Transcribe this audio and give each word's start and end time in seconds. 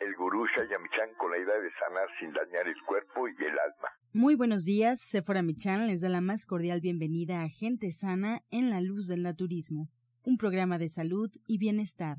el 0.00 0.14
gurú 0.16 0.46
Shayamichan 0.46 1.14
con 1.18 1.30
la 1.30 1.38
idea 1.38 1.58
de 1.58 1.70
sanar 1.72 2.08
sin 2.20 2.32
dañar 2.32 2.66
el 2.68 2.80
cuerpo 2.86 3.28
y 3.28 3.32
el 3.44 3.58
alma. 3.58 3.88
Muy 4.12 4.34
buenos 4.36 4.64
días, 4.64 5.00
Sephora 5.00 5.42
Michan 5.42 5.86
les 5.86 6.00
da 6.00 6.08
la 6.08 6.20
más 6.20 6.46
cordial 6.46 6.80
bienvenida 6.80 7.42
a 7.42 7.48
Gente 7.48 7.90
Sana 7.90 8.42
en 8.50 8.70
la 8.70 8.80
Luz 8.80 9.06
del 9.08 9.22
Naturismo, 9.22 9.88
un 10.22 10.38
programa 10.38 10.78
de 10.78 10.88
salud 10.88 11.30
y 11.46 11.58
bienestar. 11.58 12.18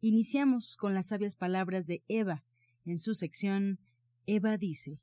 Iniciamos 0.00 0.76
con 0.78 0.94
las 0.94 1.08
sabias 1.08 1.36
palabras 1.36 1.86
de 1.86 2.02
Eva, 2.08 2.42
en 2.84 2.98
su 2.98 3.14
sección 3.14 3.78
Eva 4.26 4.56
dice. 4.56 5.00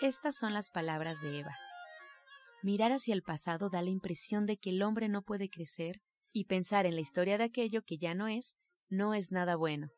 Estas 0.00 0.36
son 0.36 0.52
las 0.52 0.70
palabras 0.70 1.20
de 1.20 1.40
Eva. 1.40 1.54
Mirar 2.62 2.92
hacia 2.92 3.14
el 3.14 3.22
pasado 3.22 3.68
da 3.68 3.82
la 3.82 3.90
impresión 3.90 4.46
de 4.46 4.56
que 4.56 4.70
el 4.70 4.82
hombre 4.82 5.08
no 5.08 5.22
puede 5.22 5.48
crecer 5.48 6.00
y 6.34 6.44
pensar 6.46 6.84
en 6.84 6.96
la 6.96 7.00
historia 7.00 7.38
de 7.38 7.44
aquello 7.44 7.82
que 7.82 7.96
ya 7.96 8.12
no 8.12 8.26
es, 8.26 8.56
no 8.90 9.14
es 9.14 9.30
nada 9.30 9.54
bueno. 9.54 9.88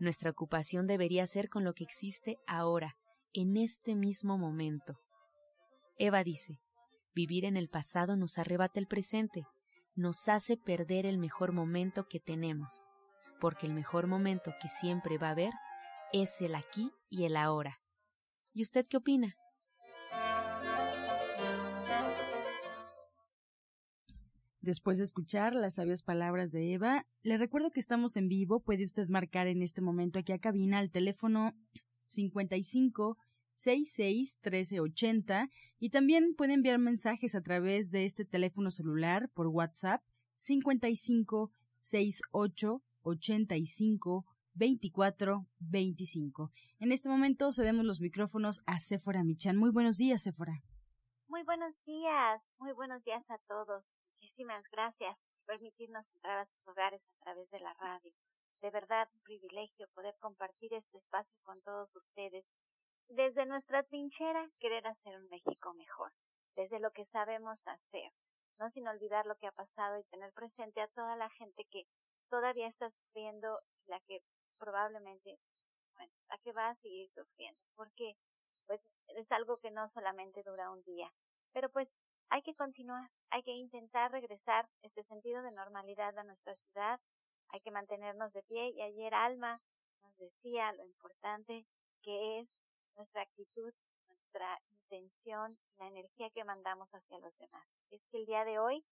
Nuestra 0.00 0.30
ocupación 0.30 0.86
debería 0.86 1.26
ser 1.26 1.48
con 1.48 1.64
lo 1.64 1.72
que 1.72 1.84
existe 1.84 2.36
ahora, 2.46 2.96
en 3.32 3.56
este 3.56 3.94
mismo 3.94 4.36
momento. 4.38 4.98
Eva 5.96 6.24
dice, 6.24 6.58
vivir 7.14 7.44
en 7.44 7.56
el 7.56 7.68
pasado 7.68 8.16
nos 8.16 8.38
arrebata 8.38 8.80
el 8.80 8.88
presente, 8.88 9.44
nos 9.94 10.28
hace 10.28 10.56
perder 10.56 11.06
el 11.06 11.16
mejor 11.16 11.52
momento 11.52 12.06
que 12.08 12.18
tenemos, 12.18 12.88
porque 13.40 13.66
el 13.66 13.72
mejor 13.72 14.08
momento 14.08 14.52
que 14.60 14.68
siempre 14.68 15.16
va 15.16 15.28
a 15.28 15.32
haber 15.32 15.52
es 16.12 16.40
el 16.40 16.56
aquí 16.56 16.90
y 17.08 17.24
el 17.24 17.36
ahora. 17.36 17.78
¿Y 18.52 18.62
usted 18.62 18.84
qué 18.88 18.96
opina? 18.96 19.36
Después 24.68 24.98
de 24.98 25.04
escuchar 25.04 25.54
las 25.54 25.76
sabias 25.76 26.02
palabras 26.02 26.52
de 26.52 26.74
Eva, 26.74 27.06
le 27.22 27.38
recuerdo 27.38 27.70
que 27.70 27.80
estamos 27.80 28.18
en 28.18 28.28
vivo. 28.28 28.60
Puede 28.60 28.84
usted 28.84 29.08
marcar 29.08 29.46
en 29.46 29.62
este 29.62 29.80
momento 29.80 30.18
aquí 30.18 30.32
a 30.32 30.38
cabina 30.38 30.78
al 30.78 30.90
teléfono 30.90 31.54
55 32.04 33.16
66 33.52 34.38
1380 34.44 35.48
y 35.78 35.88
también 35.88 36.34
puede 36.36 36.52
enviar 36.52 36.78
mensajes 36.78 37.34
a 37.34 37.40
través 37.40 37.90
de 37.90 38.04
este 38.04 38.26
teléfono 38.26 38.70
celular 38.70 39.30
por 39.30 39.46
WhatsApp 39.46 40.02
55 40.36 41.50
68 41.78 42.82
85 43.00 44.26
24 44.52 45.46
25. 45.60 46.52
En 46.78 46.92
este 46.92 47.08
momento 47.08 47.52
cedemos 47.52 47.86
los 47.86 48.02
micrófonos 48.02 48.60
a 48.66 48.80
Sephora 48.80 49.24
Michan. 49.24 49.56
Muy 49.56 49.70
buenos 49.70 49.96
días, 49.96 50.24
Sephora. 50.24 50.60
Muy 51.26 51.42
buenos 51.44 51.74
días, 51.86 52.42
muy 52.58 52.72
buenos 52.72 53.02
días 53.04 53.24
a 53.30 53.38
todos. 53.48 53.82
Muchísimas 54.38 54.70
gracias 54.70 55.18
por 55.18 55.56
permitirnos 55.56 56.06
entrar 56.14 56.38
a 56.38 56.46
sus 56.46 56.68
hogares 56.68 57.02
a 57.02 57.24
través 57.24 57.50
de 57.50 57.58
la 57.58 57.74
radio. 57.74 58.12
De 58.60 58.70
verdad, 58.70 59.08
un 59.12 59.22
privilegio 59.22 59.88
poder 59.96 60.14
compartir 60.20 60.72
este 60.74 60.98
espacio 60.98 61.36
con 61.42 61.60
todos 61.62 61.92
ustedes. 61.96 62.44
Desde 63.08 63.46
nuestra 63.46 63.82
trinchera, 63.82 64.48
querer 64.60 64.86
hacer 64.86 65.16
un 65.16 65.28
México 65.28 65.74
mejor. 65.74 66.12
Desde 66.54 66.78
lo 66.78 66.92
que 66.92 67.04
sabemos 67.06 67.58
hacer. 67.64 68.12
No 68.60 68.70
sin 68.70 68.86
olvidar 68.86 69.26
lo 69.26 69.34
que 69.38 69.48
ha 69.48 69.52
pasado 69.52 69.98
y 69.98 70.04
tener 70.04 70.32
presente 70.34 70.82
a 70.82 70.88
toda 70.94 71.16
la 71.16 71.30
gente 71.30 71.64
que 71.72 71.88
todavía 72.30 72.68
está 72.68 72.90
sufriendo 72.90 73.58
la 73.86 73.98
que 74.06 74.22
probablemente, 74.60 75.36
bueno, 75.96 76.12
la 76.28 76.38
que 76.38 76.52
va 76.52 76.68
a 76.68 76.76
seguir 76.76 77.10
sufriendo. 77.12 77.60
Porque, 77.74 78.14
pues, 78.68 78.80
es 79.08 79.32
algo 79.32 79.56
que 79.56 79.72
no 79.72 79.90
solamente 79.94 80.44
dura 80.44 80.70
un 80.70 80.84
día. 80.84 81.12
Pero 81.52 81.70
pues 81.70 81.88
hay 82.30 82.42
que 82.42 82.54
continuar, 82.54 83.08
hay 83.30 83.42
que 83.42 83.52
intentar 83.52 84.10
regresar 84.12 84.68
este 84.82 85.02
sentido 85.04 85.42
de 85.42 85.52
normalidad 85.52 86.16
a 86.18 86.24
nuestra 86.24 86.54
ciudad, 86.56 87.00
hay 87.50 87.60
que 87.60 87.70
mantenernos 87.70 88.32
de 88.32 88.42
pie 88.42 88.70
y 88.70 88.82
ayer 88.82 89.14
Alma 89.14 89.60
nos 90.02 90.16
decía 90.18 90.72
lo 90.72 90.84
importante 90.84 91.64
que 92.02 92.40
es 92.40 92.48
nuestra 92.96 93.22
actitud, 93.22 93.72
nuestra 94.08 94.58
intención, 94.70 95.58
la 95.78 95.86
energía 95.86 96.30
que 96.30 96.44
mandamos 96.44 96.88
hacia 96.92 97.18
los 97.18 97.36
demás. 97.38 97.66
Es 97.90 98.00
que 98.10 98.18
el 98.18 98.26
día 98.26 98.44
de 98.44 98.58
hoy 98.58 98.84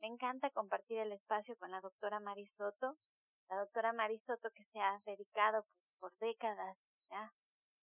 me 0.00 0.06
encanta 0.06 0.50
compartir 0.50 0.98
el 0.98 1.12
espacio 1.12 1.56
con 1.56 1.70
la 1.70 1.80
doctora 1.80 2.20
Marisoto, 2.20 2.96
la 3.48 3.56
doctora 3.58 3.92
Marisoto 3.92 4.50
que 4.50 4.64
se 4.72 4.78
ha 4.80 5.00
dedicado 5.04 5.64
pues, 5.98 6.12
por 6.12 6.28
décadas, 6.28 6.76
ya, 7.10 7.32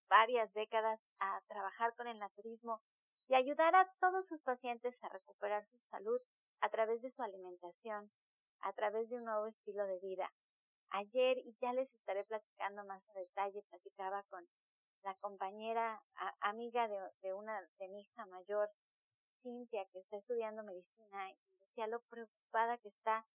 varias 0.08 0.54
décadas 0.54 1.00
a 1.20 1.42
trabajar 1.48 1.94
con 1.96 2.08
el 2.08 2.20
naturismo 2.20 2.82
y 3.28 3.36
ayudar 3.36 3.76
a 3.76 3.92
todos 4.00 4.28
sus 4.28 4.42
pacientes 4.42 4.96
a 5.04 5.10
recuperar 5.10 5.66
su 5.68 5.78
salud 5.90 6.20
a 6.62 6.70
través 6.70 7.02
de 7.02 7.12
su 7.12 7.22
alimentación, 7.22 8.10
a 8.62 8.74
través 8.74 9.10
de 9.10 9.18
un 9.18 9.26
nuevo 9.26 9.48
estilo 9.48 9.86
de 9.86 10.00
vida. 10.00 10.32
Ayer, 10.90 11.38
y 11.40 11.56
ya 11.62 11.74
les 11.74 11.94
estaré 11.96 12.24
platicando 12.26 12.86
más 12.86 13.02
a 13.10 13.20
detalle, 13.20 13.64
platicaba 13.70 14.24
con 14.30 14.48
la 15.04 15.16
compañera, 15.16 16.02
amiga 16.42 16.88
de, 17.22 17.34
una, 17.34 17.62
de 17.80 17.88
mi 17.90 18.02
hija 18.02 18.26
mayor, 18.28 18.70
Cintia, 19.42 19.86
que 19.92 20.00
está 20.00 20.18
estudiando 20.18 20.64
medicina, 20.64 21.32
y 21.32 21.38
decía 21.60 21.88
lo 21.88 22.00
preocupada 22.10 22.78
que 22.80 22.90
está 22.90 23.26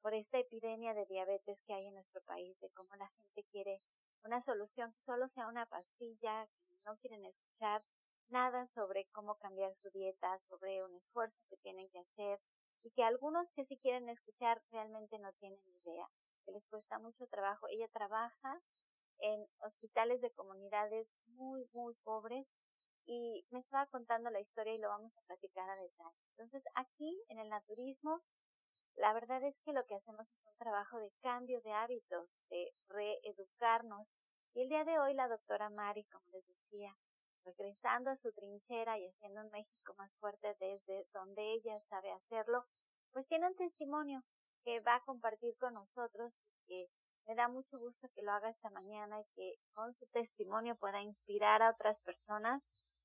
por 0.00 0.14
esta 0.14 0.38
epidemia 0.38 0.94
de 0.94 1.06
diabetes 1.06 1.58
que 1.66 1.74
hay 1.74 1.86
en 1.86 1.94
nuestro 1.94 2.20
país, 2.22 2.58
de 2.60 2.70
cómo 2.70 2.94
la 2.96 3.08
gente 3.08 3.44
quiere 3.52 3.80
una 4.24 4.42
solución 4.44 4.92
que 4.92 5.04
solo 5.04 5.28
sea 5.28 5.46
una 5.46 5.66
pastilla, 5.66 6.48
que 6.68 6.76
no 6.84 6.96
quieren 6.96 7.24
escuchar 7.24 7.84
nada 8.28 8.66
sobre 8.74 9.06
cómo 9.12 9.36
cambiar 9.36 9.74
su 9.82 9.90
dieta, 9.90 10.38
sobre 10.48 10.82
un 10.84 10.94
esfuerzo 10.94 11.36
que 11.48 11.56
tienen 11.58 11.88
que 11.90 12.00
hacer 12.00 12.40
y 12.82 12.90
que 12.90 13.04
algunos 13.04 13.48
que 13.54 13.64
sí 13.66 13.78
quieren 13.78 14.08
escuchar 14.08 14.62
realmente 14.70 15.18
no 15.18 15.32
tienen 15.34 15.60
idea, 15.84 16.08
que 16.44 16.52
les 16.52 16.64
cuesta 16.66 16.98
mucho 16.98 17.26
trabajo. 17.28 17.66
Ella 17.68 17.88
trabaja 17.88 18.60
en 19.18 19.46
hospitales 19.60 20.20
de 20.20 20.32
comunidades 20.32 21.06
muy, 21.26 21.68
muy 21.72 21.94
pobres 22.02 22.46
y 23.06 23.44
me 23.50 23.60
estaba 23.60 23.86
contando 23.86 24.30
la 24.30 24.40
historia 24.40 24.74
y 24.74 24.78
lo 24.78 24.88
vamos 24.88 25.12
a 25.16 25.22
platicar 25.22 25.68
a 25.68 25.76
detalle. 25.76 26.16
Entonces, 26.30 26.62
aquí 26.74 27.22
en 27.28 27.38
el 27.38 27.48
naturismo, 27.48 28.20
la 28.96 29.12
verdad 29.12 29.42
es 29.44 29.56
que 29.64 29.72
lo 29.72 29.84
que 29.86 29.94
hacemos 29.94 30.26
es 30.28 30.46
un 30.46 30.56
trabajo 30.58 30.98
de 30.98 31.12
cambio 31.22 31.60
de 31.62 31.72
hábitos, 31.72 32.28
de 32.50 32.72
reeducarnos. 32.88 34.06
Y 34.54 34.62
el 34.62 34.68
día 34.68 34.84
de 34.84 34.98
hoy 34.98 35.14
la 35.14 35.28
doctora 35.28 35.70
Mari, 35.70 36.04
como 36.04 36.24
les 36.32 36.46
decía, 36.46 36.94
regresando 37.44 38.10
a 38.10 38.16
su 38.16 38.32
trinchera 38.32 38.98
y 38.98 39.06
haciendo 39.06 39.40
un 39.42 39.50
México 39.50 39.94
más 39.98 40.10
fuerte 40.20 40.56
desde 40.60 41.06
donde 41.12 41.54
ella 41.54 41.80
sabe 41.88 42.12
hacerlo, 42.12 42.64
pues 43.12 43.26
tiene 43.28 43.46
un 43.46 43.56
testimonio 43.56 44.22
que 44.64 44.80
va 44.80 44.96
a 44.96 45.04
compartir 45.04 45.56
con 45.58 45.74
nosotros 45.74 46.32
y 46.44 46.66
que 46.66 46.88
me 47.26 47.34
da 47.34 47.48
mucho 47.48 47.78
gusto 47.78 48.08
que 48.14 48.22
lo 48.22 48.32
haga 48.32 48.50
esta 48.50 48.70
mañana 48.70 49.20
y 49.20 49.24
que 49.34 49.54
con 49.74 49.94
su 49.94 50.06
testimonio 50.06 50.76
pueda 50.76 51.00
inspirar 51.02 51.62
a 51.62 51.70
otras 51.70 51.98
personas 52.00 52.62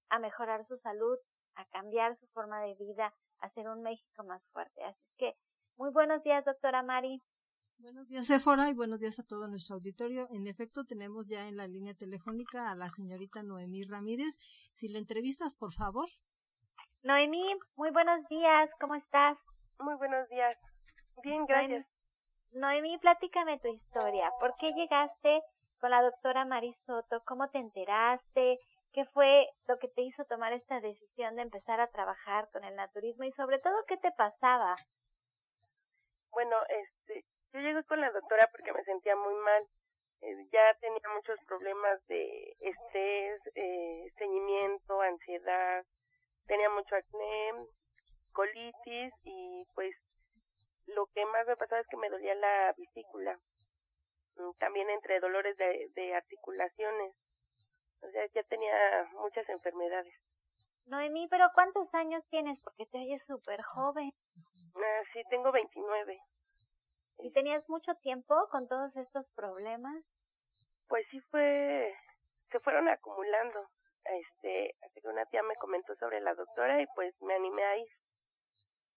a 0.10 0.20
mejorar 0.20 0.66
su 0.68 0.78
salud, 0.78 1.18
a 1.56 1.66
cambiar 1.66 2.18
su 2.18 2.28
forma 2.28 2.62
de 2.62 2.76
vida, 2.76 3.14
a 3.40 3.48
hacer 3.48 3.68
un 3.68 3.84
México 3.84 4.24
más 4.24 4.42
fuerte. 4.52 4.84
Así 4.84 5.14
que, 5.18 5.36
muy 5.76 5.92
buenos 5.92 6.24
días, 6.24 6.46
doctora 6.46 6.82
Mari. 6.82 7.22
Buenos 7.80 8.08
días, 8.08 8.26
Sephora, 8.26 8.70
y 8.70 8.74
buenos 8.74 9.00
días 9.00 9.20
a 9.20 9.24
todo 9.24 9.48
nuestro 9.48 9.76
auditorio. 9.76 10.28
En 10.32 10.48
efecto, 10.48 10.84
tenemos 10.84 11.28
ya 11.28 11.48
en 11.48 11.58
la 11.58 11.68
línea 11.68 11.94
telefónica 11.94 12.72
a 12.72 12.76
la 12.76 12.90
señorita 12.90 13.44
Noemí 13.44 13.84
Ramírez. 13.84 14.36
Si 14.74 14.90
la 14.90 14.98
entrevistas, 14.98 15.56
por 15.56 15.72
favor. 15.72 16.10
Noemí, 17.04 17.46
muy 17.76 17.92
buenos 17.92 18.28
días, 18.30 18.70
¿cómo 18.80 18.96
estás? 18.96 19.38
Muy 19.80 19.96
buenos 19.96 20.28
días. 20.30 20.58
Bien, 21.22 21.46
gracias. 21.46 21.86
Noemí, 22.52 22.98
platícame 22.98 23.60
tu 23.60 23.68
historia. 23.68 24.32
¿Por 24.40 24.56
qué 24.60 24.72
llegaste 24.74 25.42
con 25.80 25.92
la 25.92 26.02
doctora 26.02 26.46
Marisoto? 26.46 27.22
¿Cómo 27.26 27.48
te 27.50 27.60
enteraste? 27.60 28.58
¿Qué 28.92 29.06
fue 29.14 29.48
lo 29.68 29.78
que 29.78 29.88
te 29.90 30.02
hizo 30.02 30.26
tomar 30.26 30.52
esta 30.52 30.82
decisión 30.82 31.36
de 31.36 31.44
empezar 31.44 31.80
a 31.80 31.92
trabajar 31.92 32.50
con 32.52 32.64
el 32.64 32.76
naturismo? 32.76 33.24
Y 33.24 33.32
sobre 33.34 33.60
todo, 33.60 33.76
¿qué 33.88 33.98
te 33.98 34.12
pasaba? 34.14 34.76
Bueno, 36.32 36.56
este, 36.70 37.26
yo 37.54 37.60
llegué 37.60 37.84
con 37.84 38.02
la 38.02 38.12
doctora 38.12 38.48
porque 38.52 38.74
me 38.74 38.84
sentía 38.84 39.16
muy 39.16 39.36
mal. 39.36 39.64
Eh, 40.22 40.48
ya 40.52 40.74
tenía 40.82 41.10
muchos 41.16 41.40
problemas 41.46 42.06
de 42.08 42.56
estrés, 42.60 43.42
eh, 43.56 44.06
estreñimiento, 44.08 45.02
ansiedad, 45.02 45.86
tenía 46.48 46.70
mucho 46.70 46.96
acné, 46.96 47.52
colitis 48.32 49.14
y 49.24 49.66
pues 49.76 49.96
lo 50.88 51.06
que 51.08 51.26
más 51.26 51.46
me 51.46 51.58
pasaba 51.58 51.82
es 51.82 51.88
que 51.88 51.98
me 51.98 52.10
dolía 52.10 52.34
la 52.36 52.74
vesícula. 52.78 53.40
Mm, 54.38 54.52
también 54.60 54.90
entre 54.90 55.20
dolores 55.20 55.56
de, 55.58 55.90
de 55.94 56.16
articulaciones. 56.16 57.14
O 58.02 58.10
sea, 58.10 58.26
ya 58.34 58.44
tenía 58.44 59.10
muchas 59.14 59.48
enfermedades. 59.50 60.14
Noemí, 60.86 61.28
pero 61.28 61.50
¿cuántos 61.54 61.94
años 61.94 62.24
tienes? 62.30 62.62
Porque 62.62 62.86
te 62.86 62.98
oyes 62.98 63.22
súper 63.28 63.62
joven. 63.62 64.12
Ah, 64.76 65.02
sí, 65.12 65.22
tengo 65.30 65.52
29. 65.52 66.18
¿Y 67.20 67.32
tenías 67.32 67.68
mucho 67.70 67.94
tiempo 67.96 68.36
con 68.52 68.68
todos 68.68 68.96
estos 68.96 69.26
problemas? 69.36 70.04
Pues 70.88 71.06
sí 71.10 71.20
fue, 71.32 71.96
se 72.52 72.60
fueron 72.60 72.88
acumulando. 72.88 73.68
Este, 74.06 74.76
así 74.84 75.02
que 75.02 75.08
una 75.08 75.26
tía 75.26 75.44
me 75.44 75.56
comentó 75.56 75.96
sobre 75.96 76.22
la 76.22 76.34
doctora 76.34 76.82
y 76.82 76.86
pues 76.96 77.14
me 77.22 77.34
animé 77.34 77.64
a 77.64 77.78
ir. 77.78 77.90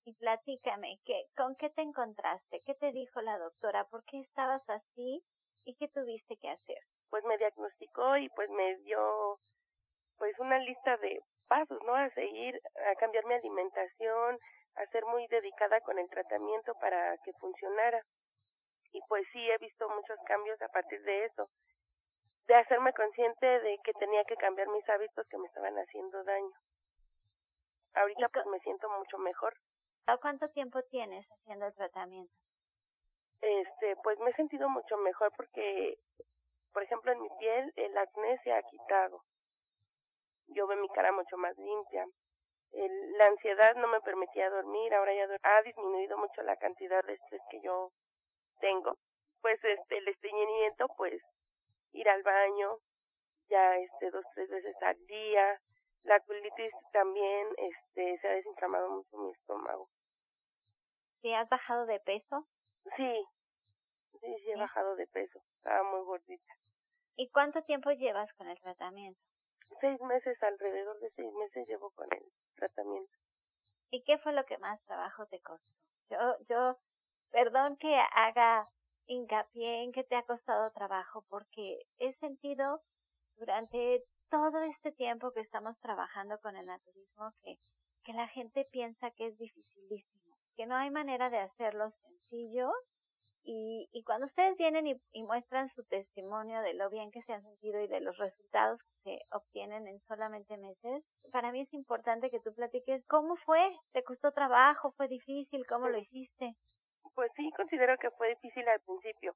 Y 0.04 0.14
platícame, 0.14 0.98
¿qué, 1.04 1.24
¿con 1.36 1.56
qué 1.56 1.70
te 1.70 1.82
encontraste? 1.82 2.60
¿Qué 2.64 2.74
te 2.74 2.92
dijo 2.92 3.20
la 3.20 3.38
doctora? 3.38 3.84
¿Por 3.84 4.04
qué 4.04 4.20
estabas 4.20 4.62
así? 4.68 5.22
¿Y 5.64 5.74
qué 5.76 5.88
tuviste 5.88 6.36
que 6.36 6.50
hacer? 6.50 6.78
Pues 7.10 7.24
me 7.24 7.36
diagnosticó 7.38 8.16
y 8.16 8.28
pues 8.30 8.48
me 8.50 8.76
dio 8.78 9.38
pues 10.16 10.38
una 10.38 10.58
lista 10.58 10.96
de 10.98 11.20
pasos, 11.48 11.78
¿no? 11.84 11.94
A 11.94 12.08
seguir, 12.10 12.60
a 12.90 12.94
cambiar 12.96 13.24
mi 13.26 13.34
alimentación, 13.34 14.38
a 14.76 14.86
ser 14.86 15.04
muy 15.06 15.26
dedicada 15.28 15.80
con 15.80 15.98
el 15.98 16.08
tratamiento 16.08 16.74
para 16.80 17.16
que 17.18 17.32
funcionara. 17.34 18.02
Y 18.92 19.00
pues 19.08 19.26
sí, 19.32 19.50
he 19.50 19.58
visto 19.58 19.88
muchos 19.88 20.18
cambios 20.26 20.60
a 20.62 20.68
partir 20.68 21.02
de 21.02 21.24
eso, 21.24 21.48
de 22.46 22.54
hacerme 22.56 22.92
consciente 22.92 23.46
de 23.46 23.78
que 23.84 23.92
tenía 23.94 24.24
que 24.24 24.36
cambiar 24.36 24.68
mis 24.68 24.88
hábitos 24.88 25.26
que 25.28 25.38
me 25.38 25.46
estaban 25.46 25.76
haciendo 25.76 26.24
daño. 26.24 26.52
Ahorita 27.94 28.28
pues 28.28 28.46
me 28.46 28.60
siento 28.60 28.88
mucho 28.90 29.18
mejor. 29.18 29.54
¿A 30.06 30.16
cuánto 30.16 30.48
tiempo 30.48 30.82
tienes 30.90 31.26
haciendo 31.30 31.66
el 31.66 31.74
tratamiento? 31.74 32.32
Este, 33.40 33.96
pues 34.02 34.18
me 34.18 34.30
he 34.30 34.34
sentido 34.34 34.68
mucho 34.68 34.96
mejor 34.98 35.32
porque, 35.36 35.98
por 36.72 36.82
ejemplo, 36.82 37.12
en 37.12 37.22
mi 37.22 37.28
piel 37.38 37.72
el 37.76 37.96
acné 37.96 38.38
se 38.42 38.52
ha 38.52 38.62
quitado. 38.62 39.22
Yo 40.48 40.66
veo 40.66 40.78
mi 40.78 40.88
cara 40.88 41.12
mucho 41.12 41.36
más 41.36 41.56
limpia 41.56 42.06
el, 42.72 43.18
la 43.18 43.26
ansiedad 43.26 43.74
no 43.76 43.88
me 43.88 44.00
permitía 44.00 44.50
dormir, 44.50 44.94
ahora 44.94 45.14
ya 45.14 45.26
ha 45.42 45.62
disminuido 45.62 46.16
mucho 46.18 46.42
la 46.42 46.56
cantidad 46.56 47.02
de 47.04 47.14
estrés 47.14 47.42
que 47.50 47.60
yo 47.60 47.90
tengo. 48.60 48.96
Pues 49.40 49.62
este 49.64 49.98
el 49.98 50.08
estreñimiento, 50.08 50.86
pues 50.96 51.22
ir 51.92 52.08
al 52.08 52.22
baño 52.22 52.78
ya 53.48 53.76
este 53.78 54.10
dos 54.10 54.24
tres 54.34 54.48
veces 54.48 54.76
al 54.82 55.06
día. 55.06 55.60
La 56.04 56.20
colitis 56.20 56.72
también 56.92 57.48
este 57.56 58.18
se 58.18 58.28
ha 58.28 58.32
desinflamado 58.32 58.90
mucho 58.90 59.18
mi 59.18 59.30
estómago. 59.32 59.88
¿Sí 61.20 61.32
has 61.34 61.48
bajado 61.48 61.86
de 61.86 62.00
peso? 62.00 62.46
Sí. 62.96 63.26
Sí, 64.20 64.36
sí 64.42 64.50
he 64.50 64.56
bajado 64.56 64.96
de 64.96 65.06
peso. 65.08 65.40
Estaba 65.56 65.82
muy 65.82 66.02
gordita. 66.04 66.54
¿Y 67.16 67.28
cuánto 67.30 67.62
tiempo 67.62 67.90
llevas 67.90 68.32
con 68.34 68.48
el 68.48 68.58
tratamiento? 68.60 69.20
Seis 69.80 70.00
meses, 70.00 70.42
alrededor 70.42 70.98
de 71.00 71.10
seis 71.10 71.32
meses 71.34 71.68
llevo 71.68 71.90
con 71.90 72.08
él 72.12 72.24
tratamiento. 72.60 73.12
¿Y 73.90 74.02
qué 74.04 74.18
fue 74.18 74.32
lo 74.32 74.44
que 74.44 74.58
más 74.58 74.80
trabajo 74.84 75.26
te 75.26 75.40
costó? 75.40 75.74
Yo, 76.10 76.18
yo, 76.48 76.78
perdón 77.30 77.76
que 77.76 77.94
haga 78.14 78.66
hincapié 79.06 79.82
en 79.82 79.92
que 79.92 80.04
te 80.04 80.14
ha 80.14 80.22
costado 80.22 80.70
trabajo, 80.72 81.24
porque 81.28 81.80
he 81.98 82.12
sentido 82.14 82.80
durante 83.36 84.04
todo 84.28 84.62
este 84.62 84.92
tiempo 84.92 85.32
que 85.32 85.40
estamos 85.40 85.76
trabajando 85.80 86.38
con 86.40 86.56
el 86.56 86.66
naturismo 86.66 87.32
que, 87.42 87.58
que 88.04 88.12
la 88.12 88.28
gente 88.28 88.68
piensa 88.70 89.10
que 89.12 89.26
es 89.26 89.38
dificilísimo, 89.38 90.36
que 90.56 90.66
no 90.66 90.76
hay 90.76 90.90
manera 90.90 91.30
de 91.30 91.38
hacerlo 91.38 91.90
sencillo 92.02 92.70
y, 93.44 93.88
y 93.92 94.02
cuando 94.04 94.26
ustedes 94.26 94.56
vienen 94.56 94.86
y, 94.86 95.00
y, 95.12 95.22
muestran 95.22 95.70
su 95.74 95.82
testimonio 95.84 96.60
de 96.62 96.74
lo 96.74 96.90
bien 96.90 97.10
que 97.10 97.22
se 97.22 97.32
han 97.32 97.42
sentido 97.42 97.80
y 97.80 97.88
de 97.88 98.00
los 98.00 98.16
resultados 98.18 98.80
que 98.82 99.18
se 99.18 99.18
obtienen 99.30 99.86
en 99.88 100.00
solamente 100.06 100.56
meses, 100.58 101.04
para 101.32 101.50
mí 101.52 101.62
es 101.62 101.72
importante 101.72 102.30
que 102.30 102.40
tú 102.40 102.54
platiques 102.54 103.04
cómo 103.06 103.36
fue, 103.44 103.60
te 103.92 104.02
costó 104.02 104.32
trabajo, 104.32 104.92
fue 104.96 105.08
difícil, 105.08 105.66
cómo 105.66 105.88
lo 105.88 105.98
hiciste. 105.98 106.54
Pues 107.14 107.30
sí, 107.36 107.50
considero 107.56 107.96
que 107.98 108.10
fue 108.10 108.28
difícil 108.30 108.68
al 108.68 108.80
principio 108.80 109.34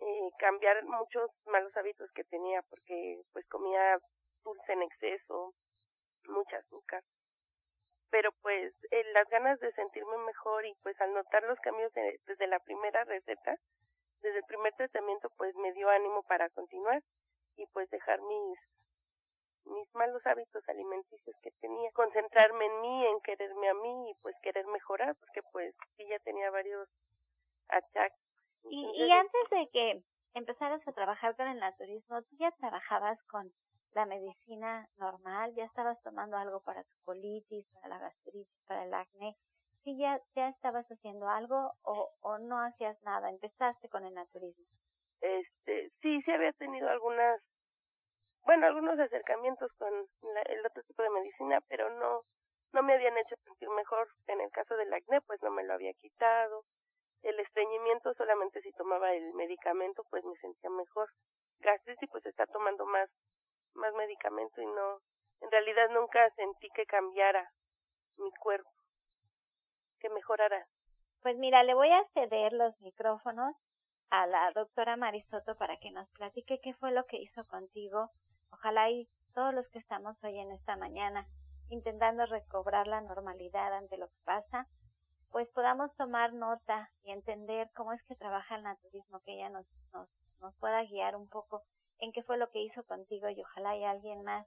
eh, 0.00 0.30
cambiar 0.38 0.84
muchos 0.84 1.30
malos 1.46 1.76
hábitos 1.76 2.10
que 2.12 2.24
tenía 2.24 2.62
porque 2.62 3.20
pues 3.32 3.46
comía 3.48 3.98
dulce 4.44 4.72
en 4.72 4.82
exceso, 4.82 5.54
mucha 6.26 6.58
azúcar 6.58 7.02
pero 8.10 8.30
pues 8.42 8.74
eh, 8.90 9.04
las 9.12 9.28
ganas 9.28 9.58
de 9.60 9.72
sentirme 9.72 10.16
mejor 10.18 10.66
y 10.66 10.74
pues 10.82 11.00
al 11.00 11.12
notar 11.12 11.42
los 11.44 11.58
cambios 11.60 11.92
desde 12.26 12.46
la 12.46 12.58
primera 12.60 13.04
receta, 13.04 13.56
desde 14.20 14.38
el 14.38 14.44
primer 14.44 14.72
tratamiento 14.74 15.30
pues 15.36 15.54
me 15.56 15.72
dio 15.72 15.88
ánimo 15.88 16.22
para 16.24 16.48
continuar 16.50 17.02
y 17.56 17.66
pues 17.72 17.88
dejar 17.90 18.20
mis 18.22 18.58
mis 19.64 19.94
malos 19.94 20.24
hábitos 20.26 20.66
alimenticios 20.68 21.36
que 21.42 21.50
tenía, 21.60 21.90
concentrarme 21.92 22.64
en 22.64 22.80
mí, 22.80 23.06
en 23.06 23.20
quererme 23.20 23.68
a 23.68 23.74
mí 23.74 24.10
y 24.10 24.14
pues 24.22 24.34
querer 24.42 24.66
mejorar 24.66 25.14
porque 25.16 25.42
pues 25.52 25.74
sí 25.96 26.06
ya 26.08 26.18
tenía 26.20 26.50
varios 26.50 26.88
achaques. 27.68 28.18
Y, 28.64 29.04
y 29.04 29.12
antes 29.12 29.50
de 29.50 29.68
que 29.72 30.02
empezaras 30.34 30.80
a 30.86 30.92
trabajar 30.92 31.36
con 31.36 31.48
el 31.48 31.58
naturismo, 31.58 32.22
¿tú 32.22 32.36
ya 32.38 32.50
trabajabas 32.52 33.22
con 33.24 33.52
la 33.92 34.06
medicina 34.06 34.88
normal, 34.96 35.54
ya 35.54 35.64
estabas 35.64 36.00
tomando 36.02 36.36
algo 36.36 36.60
para 36.60 36.82
tu 36.84 36.94
colitis, 37.04 37.66
para 37.74 37.88
la 37.88 37.98
gastritis, 37.98 38.62
para 38.66 38.84
el 38.84 38.94
acné, 38.94 39.36
si 39.84 39.96
ya, 39.96 40.20
ya 40.34 40.48
estabas 40.48 40.86
haciendo 40.90 41.28
algo 41.28 41.72
o, 41.82 42.10
o 42.20 42.38
no 42.38 42.58
hacías 42.60 43.00
nada, 43.02 43.30
empezaste 43.30 43.88
con 43.88 44.04
el 44.04 44.14
naturismo. 44.14 44.66
Este, 45.20 45.90
sí, 46.00 46.22
sí 46.22 46.30
había 46.30 46.52
tenido 46.52 46.88
algunas, 46.88 47.40
bueno, 48.44 48.66
algunos 48.66 48.98
acercamientos 48.98 49.72
con 49.78 49.92
el 49.92 50.66
otro 50.66 50.82
tipo 50.84 51.02
de 51.02 51.10
medicina, 51.10 51.60
pero 51.68 51.90
no, 51.98 52.22
no 52.72 52.82
me 52.82 52.94
habían 52.94 53.16
hecho 53.18 53.34
sentir 53.44 53.68
mejor. 53.70 54.08
En 54.26 54.40
el 54.40 54.50
caso 54.50 54.76
del 54.76 54.92
acné, 54.92 55.20
pues 55.22 55.42
no 55.42 55.50
me 55.50 55.64
lo 55.64 55.74
había 55.74 55.92
quitado. 55.94 56.64
El 57.22 57.40
estreñimiento, 57.40 58.14
solamente 58.14 58.60
si 58.62 58.70
tomaba 58.72 59.12
el 59.12 59.34
medicamento, 59.34 60.04
pues 60.10 60.24
me 60.24 60.36
sentía 60.36 60.70
mejor. 60.70 61.08
Gastritis, 61.60 62.08
pues 62.10 62.24
está 62.26 62.46
tomando 62.46 62.86
más 62.86 63.10
más 63.74 63.92
medicamento 63.94 64.60
y 64.60 64.66
no, 64.66 65.00
en 65.40 65.50
realidad 65.50 65.88
nunca 65.90 66.28
sentí 66.30 66.68
que 66.70 66.86
cambiara 66.86 67.50
mi 68.16 68.30
cuerpo, 68.40 68.70
que 70.00 70.08
mejorara. 70.10 70.66
Pues 71.22 71.36
mira, 71.36 71.62
le 71.62 71.74
voy 71.74 71.90
a 71.90 72.04
ceder 72.14 72.52
los 72.52 72.78
micrófonos 72.80 73.54
a 74.10 74.26
la 74.26 74.50
doctora 74.52 74.96
Marisoto 74.96 75.56
para 75.56 75.76
que 75.78 75.90
nos 75.90 76.08
platique 76.10 76.60
qué 76.62 76.74
fue 76.74 76.92
lo 76.92 77.04
que 77.06 77.18
hizo 77.18 77.44
contigo. 77.44 78.10
Ojalá 78.50 78.90
y 78.90 79.08
todos 79.34 79.54
los 79.54 79.68
que 79.68 79.78
estamos 79.78 80.16
hoy 80.22 80.38
en 80.38 80.52
esta 80.52 80.76
mañana 80.76 81.26
intentando 81.70 82.24
recobrar 82.26 82.86
la 82.86 83.00
normalidad 83.02 83.74
ante 83.74 83.98
lo 83.98 84.08
que 84.08 84.20
pasa, 84.24 84.66
pues 85.30 85.48
podamos 85.50 85.94
tomar 85.96 86.32
nota 86.32 86.90
y 87.02 87.10
entender 87.10 87.68
cómo 87.74 87.92
es 87.92 88.02
que 88.04 88.16
trabaja 88.16 88.56
el 88.56 88.62
naturismo, 88.62 89.20
que 89.20 89.34
ella 89.34 89.50
nos, 89.50 89.66
nos, 89.92 90.08
nos 90.40 90.54
pueda 90.56 90.82
guiar 90.84 91.14
un 91.16 91.28
poco 91.28 91.62
en 92.00 92.12
qué 92.12 92.22
fue 92.22 92.38
lo 92.38 92.50
que 92.50 92.62
hizo 92.62 92.84
contigo 92.84 93.28
y 93.28 93.40
ojalá 93.40 93.76
y 93.76 93.84
alguien 93.84 94.22
más 94.22 94.46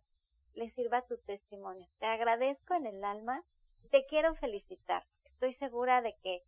le 0.53 0.69
sirva 0.71 1.01
tu 1.03 1.17
testimonio. 1.19 1.87
Te 1.99 2.05
agradezco 2.05 2.73
en 2.73 2.85
el 2.85 3.03
alma, 3.03 3.43
te 3.89 4.05
quiero 4.05 4.35
felicitar. 4.35 5.03
Estoy 5.25 5.55
segura 5.55 6.01
de 6.01 6.15
que 6.23 6.43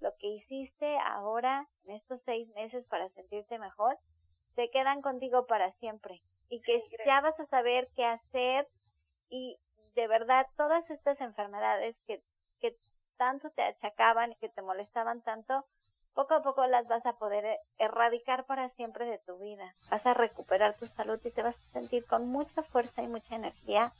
lo 0.00 0.14
que 0.18 0.28
hiciste 0.28 0.96
ahora, 0.98 1.68
en 1.84 1.96
estos 1.96 2.20
seis 2.24 2.48
meses 2.54 2.84
para 2.86 3.08
sentirte 3.10 3.58
mejor, 3.58 3.98
te 4.54 4.70
quedan 4.70 5.02
contigo 5.02 5.46
para 5.46 5.72
siempre 5.74 6.20
y 6.48 6.60
que 6.62 6.82
ya 7.04 7.20
vas 7.20 7.38
a 7.38 7.46
saber 7.46 7.88
qué 7.94 8.04
hacer 8.04 8.66
y 9.28 9.58
de 9.94 10.06
verdad 10.06 10.46
todas 10.56 10.88
estas 10.90 11.20
enfermedades 11.20 11.96
que, 12.06 12.22
que 12.60 12.76
tanto 13.16 13.50
te 13.50 13.62
achacaban 13.62 14.32
y 14.32 14.36
que 14.36 14.48
te 14.48 14.62
molestaban 14.62 15.22
tanto, 15.22 15.64
poco 16.18 16.34
a 16.34 16.42
poco 16.42 16.66
las 16.66 16.88
vas 16.88 17.06
a 17.06 17.12
poder 17.12 17.44
e-, 17.44 17.60
erradicar 17.78 18.44
para 18.44 18.70
siempre 18.70 19.06
de 19.06 19.18
tu 19.18 19.38
vida. 19.38 19.72
Vas 19.88 20.04
a 20.04 20.14
recuperar 20.14 20.74
tu 20.74 20.88
salud 20.88 21.20
y 21.24 21.30
te 21.30 21.44
vas 21.44 21.54
a 21.54 21.72
sentir 21.72 22.04
con 22.06 22.26
mucha 22.26 22.64
fuerza 22.64 23.02
y 23.02 23.06
mucha 23.06 23.36
energía 23.36 23.92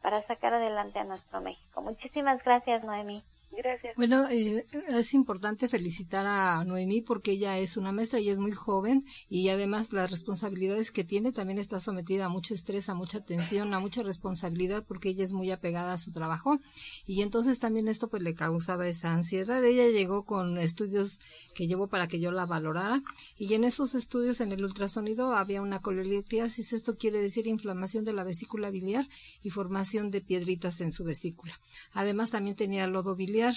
para 0.00 0.24
sacar 0.28 0.54
adelante 0.54 1.00
a 1.00 1.04
nuestro 1.04 1.40
México. 1.40 1.82
Muchísimas 1.82 2.40
gracias, 2.44 2.84
Noemí. 2.84 3.24
Gracias. 3.52 3.96
Bueno, 3.96 4.28
eh, 4.30 4.64
es 4.88 5.12
importante 5.12 5.68
felicitar 5.68 6.24
a 6.24 6.64
Noemí 6.64 7.00
porque 7.00 7.32
ella 7.32 7.58
es 7.58 7.76
una 7.76 7.90
maestra 7.90 8.20
y 8.20 8.28
es 8.28 8.38
muy 8.38 8.52
joven 8.52 9.04
y 9.28 9.48
además 9.48 9.92
las 9.92 10.10
responsabilidades 10.10 10.92
que 10.92 11.02
tiene 11.02 11.32
también 11.32 11.58
está 11.58 11.80
sometida 11.80 12.26
a 12.26 12.28
mucho 12.28 12.54
estrés, 12.54 12.88
a 12.88 12.94
mucha 12.94 13.24
tensión, 13.24 13.74
a 13.74 13.80
mucha 13.80 14.04
responsabilidad 14.04 14.84
porque 14.86 15.08
ella 15.08 15.24
es 15.24 15.32
muy 15.32 15.50
apegada 15.50 15.94
a 15.94 15.98
su 15.98 16.12
trabajo 16.12 16.60
y 17.06 17.22
entonces 17.22 17.58
también 17.58 17.88
esto 17.88 18.08
pues 18.08 18.22
le 18.22 18.34
causaba 18.34 18.86
esa 18.86 19.12
ansiedad. 19.12 19.64
Ella 19.64 19.88
llegó 19.88 20.24
con 20.24 20.56
estudios 20.56 21.18
que 21.54 21.66
llevó 21.66 21.88
para 21.88 22.06
que 22.06 22.20
yo 22.20 22.30
la 22.30 22.46
valorara 22.46 23.02
y 23.36 23.52
en 23.54 23.64
esos 23.64 23.96
estudios 23.96 24.40
en 24.40 24.52
el 24.52 24.64
ultrasonido 24.64 25.34
había 25.34 25.60
una 25.60 25.80
colelitiasis, 25.80 26.72
esto 26.72 26.96
quiere 26.96 27.20
decir 27.20 27.48
inflamación 27.48 28.04
de 28.04 28.12
la 28.12 28.22
vesícula 28.22 28.70
biliar 28.70 29.08
y 29.42 29.50
formación 29.50 30.12
de 30.12 30.20
piedritas 30.20 30.80
en 30.80 30.92
su 30.92 31.02
vesícula. 31.02 31.58
Además 31.92 32.30
también 32.30 32.54
tenía 32.54 32.86
lodo 32.86 33.16
biliar 33.16 33.39
familiar. 33.40 33.54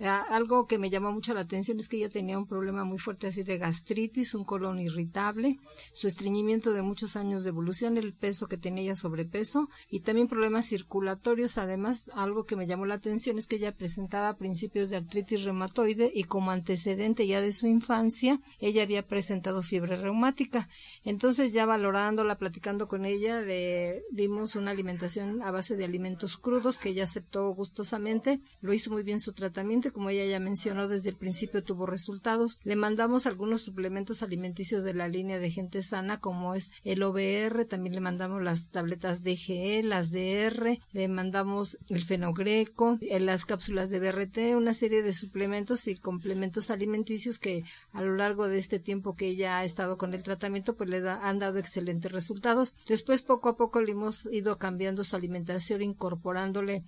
algo 0.00 0.66
que 0.66 0.78
me 0.78 0.90
llamó 0.90 1.12
mucho 1.12 1.32
la 1.32 1.42
atención 1.42 1.78
es 1.78 1.88
que 1.88 1.96
ella 1.96 2.08
tenía 2.08 2.36
un 2.36 2.46
problema 2.46 2.84
muy 2.84 2.98
fuerte 2.98 3.28
así 3.28 3.44
de 3.44 3.58
gastritis, 3.58 4.34
un 4.34 4.44
colon 4.44 4.80
irritable, 4.80 5.58
su 5.92 6.08
estreñimiento 6.08 6.72
de 6.72 6.82
muchos 6.82 7.14
años 7.14 7.44
de 7.44 7.50
evolución, 7.50 7.96
el 7.96 8.12
peso 8.12 8.48
que 8.48 8.56
tenía 8.56 8.82
ella 8.82 8.94
sobrepeso 8.96 9.68
y 9.88 10.00
también 10.00 10.26
problemas 10.26 10.66
circulatorios. 10.66 11.56
Además, 11.56 12.10
algo 12.14 12.46
que 12.46 12.56
me 12.56 12.66
llamó 12.66 12.84
la 12.84 12.94
atención 12.94 13.38
es 13.38 13.46
que 13.46 13.56
ella 13.56 13.76
presentaba 13.76 14.36
principios 14.36 14.90
de 14.90 14.96
artritis 14.96 15.44
reumatoide 15.44 16.10
y 16.12 16.24
como 16.24 16.50
antecedente 16.50 17.26
ya 17.26 17.40
de 17.40 17.52
su 17.52 17.68
infancia, 17.68 18.40
ella 18.58 18.82
había 18.82 19.06
presentado 19.06 19.62
fiebre 19.62 19.96
reumática. 19.96 20.68
Entonces, 21.04 21.52
ya 21.52 21.64
valorándola, 21.64 22.38
platicando 22.38 22.88
con 22.88 23.04
ella, 23.04 23.40
le 23.40 24.02
dimos 24.10 24.56
una 24.56 24.72
alimentación 24.72 25.42
a 25.42 25.52
base 25.52 25.76
de 25.76 25.84
alimentos 25.84 26.36
crudos 26.36 26.78
que 26.78 26.88
ella 26.88 27.04
aceptó 27.04 27.48
gustosamente, 27.50 28.40
lo 28.60 28.72
hizo 28.72 28.90
muy 28.90 29.04
bien 29.04 29.20
su 29.22 29.32
tratamiento 29.32 29.92
como 29.92 30.10
ella 30.10 30.24
ya 30.24 30.40
mencionó 30.40 30.88
desde 30.88 31.10
el 31.10 31.16
principio 31.16 31.62
tuvo 31.62 31.86
resultados. 31.86 32.60
Le 32.64 32.76
mandamos 32.76 33.26
algunos 33.26 33.62
suplementos 33.62 34.22
alimenticios 34.22 34.84
de 34.84 34.94
la 34.94 35.08
línea 35.08 35.38
de 35.38 35.50
gente 35.50 35.82
sana 35.82 36.20
como 36.20 36.54
es 36.54 36.70
el 36.84 37.02
OBR, 37.02 37.64
también 37.64 37.94
le 37.94 38.00
mandamos 38.00 38.42
las 38.42 38.68
tabletas 38.68 39.22
DGE, 39.22 39.82
las 39.82 40.10
DR, 40.10 40.78
le 40.92 41.08
mandamos 41.08 41.78
el 41.88 42.04
fenogreco, 42.04 42.98
eh, 43.00 43.20
las 43.20 43.46
cápsulas 43.46 43.90
de 43.90 44.00
BRT, 44.00 44.56
una 44.56 44.74
serie 44.74 45.02
de 45.02 45.12
suplementos 45.12 45.88
y 45.88 45.96
complementos 45.96 46.70
alimenticios 46.70 47.38
que 47.38 47.64
a 47.92 48.02
lo 48.02 48.16
largo 48.16 48.48
de 48.48 48.58
este 48.58 48.78
tiempo 48.78 49.14
que 49.14 49.28
ella 49.28 49.58
ha 49.58 49.64
estado 49.64 49.96
con 49.96 50.14
el 50.14 50.22
tratamiento 50.22 50.74
pues 50.76 50.90
le 50.90 51.08
han 51.08 51.38
dado 51.38 51.58
excelentes 51.58 52.12
resultados. 52.12 52.76
Después 52.86 53.22
poco 53.22 53.48
a 53.48 53.56
poco 53.56 53.80
le 53.80 53.92
hemos 53.92 54.26
ido 54.26 54.58
cambiando 54.58 55.04
su 55.04 55.16
alimentación, 55.16 55.82
incorporándole 55.82 56.84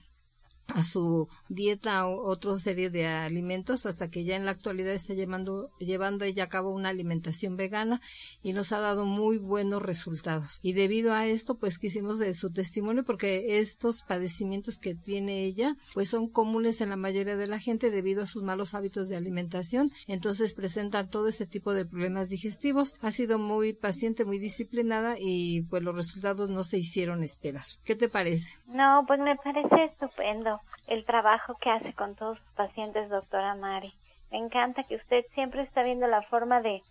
a 0.69 0.83
su 0.83 1.29
dieta 1.49 2.07
otra 2.07 2.59
serie 2.59 2.91
de 2.91 3.07
alimentos 3.07 3.87
hasta 3.87 4.11
que 4.11 4.25
ya 4.25 4.37
en 4.37 4.45
la 4.45 4.53
actualidad 4.53 4.95
está 4.95 5.15
llevando, 5.15 5.71
llevando 5.79 6.25
ella 6.25 6.45
a 6.45 6.49
cabo 6.49 6.71
una 6.71 6.89
alimentación 6.89 7.57
vegana 7.57 8.01
y 8.43 8.53
nos 8.53 8.73
ha 8.73 8.81
dado 8.81 9.05
muy 9.05 9.39
buenos 9.39 9.83
resultados. 9.83 10.61
Y 10.63 10.73
debido 10.73 11.13
a 11.13 11.27
esto, 11.27 11.59
pues 11.59 11.79
quisimos 11.79 12.19
de 12.19 12.35
su 12.35 12.53
testimonio 12.53 13.05
porque 13.05 13.59
estos 13.59 14.03
padecimientos 14.03 14.79
que 14.79 14.95
tiene 14.95 15.45
ella, 15.45 15.77
pues 15.93 16.09
son 16.09 16.29
comunes 16.29 16.81
en 16.81 16.91
la 16.91 16.97
mayoría 16.97 17.37
de 17.37 17.47
la 17.47 17.59
gente 17.59 17.91
debido 17.91 18.23
a 18.23 18.27
sus 18.27 18.43
malos 18.43 18.75
hábitos 18.75 19.09
de 19.09 19.17
alimentación. 19.17 19.93
Entonces 20.07 20.55
presentan 20.55 21.09
todo 21.09 21.29
este 21.29 21.47
tipo 21.47 21.73
de 21.73 21.85
problemas 21.85 22.29
digestivos. 22.29 22.97
Ha 23.01 23.11
sido 23.11 23.39
muy 23.39 23.75
paciente, 23.75 24.25
muy 24.25 24.39
disciplinada 24.39 25.17
y 25.19 25.63
pues 25.63 25.83
los 25.83 25.95
resultados 25.95 26.51
no 26.51 26.65
se 26.65 26.79
hicieron 26.79 27.23
esperar. 27.23 27.65
¿Qué 27.85 27.95
te 27.95 28.09
parece? 28.09 28.49
No, 28.67 29.05
pues 29.07 29.21
me 29.21 29.37
parece 29.37 29.85
estupendo 29.85 30.54
el 30.87 31.05
trabajo 31.05 31.57
que 31.61 31.71
hace 31.71 31.93
con 31.95 32.15
todos 32.15 32.39
sus 32.39 32.53
pacientes, 32.53 33.09
doctora 33.09 33.55
Mari. 33.55 33.95
Me 34.31 34.39
encanta 34.39 34.83
que 34.85 34.97
usted 34.97 35.25
siempre 35.35 35.63
está 35.63 35.83
viendo 35.83 36.07
la 36.07 36.23
forma 36.23 36.61
de 36.61 36.83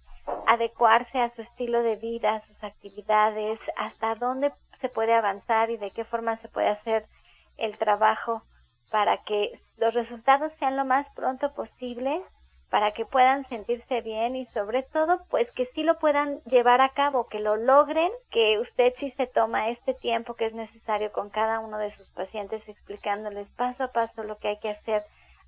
adecuarse 0.48 1.20
a 1.20 1.34
su 1.36 1.42
estilo 1.42 1.84
de 1.84 1.98
vida, 1.98 2.36
a 2.36 2.46
sus 2.48 2.64
actividades, 2.64 3.60
hasta 3.78 4.16
dónde 4.16 4.54
se 4.82 4.90
puede 4.90 5.14
avanzar 5.14 5.70
y 5.70 5.78
de 5.78 5.92
qué 5.92 6.06
forma 6.06 6.38
se 6.38 6.50
puede 6.50 6.70
hacer 6.70 7.06
el 7.58 7.78
trabajo 7.78 8.44
para 8.92 9.18
que 9.24 9.60
los 9.78 9.94
resultados 9.94 10.52
sean 10.60 10.78
lo 10.78 10.86
más 10.86 11.08
pronto 11.16 11.54
posible 11.54 12.22
para 12.74 12.92
que 12.92 13.06
puedan 13.06 13.48
sentirse 13.50 14.02
bien 14.02 14.36
y 14.36 14.48
sobre 14.48 14.82
todo 14.82 15.20
pues 15.30 15.48
que 15.52 15.68
sí 15.76 15.84
lo 15.84 16.00
puedan 16.00 16.42
llevar 16.46 16.82
a 16.82 16.90
cabo, 16.90 17.28
que 17.28 17.40
lo 17.40 17.56
logren, 17.56 18.10
que 18.32 18.58
usted 18.58 18.96
sí 18.98 19.12
se 19.12 19.28
toma 19.28 19.70
este 19.70 19.94
tiempo 19.94 20.34
que 20.34 20.48
es 20.48 20.56
necesario 20.56 21.12
con 21.12 21.30
cada 21.30 21.60
uno 21.60 21.78
de 21.78 21.96
sus 21.96 22.10
pacientes 22.14 22.68
explicándoles 22.68 23.48
paso 23.50 23.84
a 23.84 23.90
paso 23.90 24.24
lo 24.24 24.40
que 24.40 24.48
hay 24.48 24.58
que 24.58 24.72
hacer. 24.72 25.04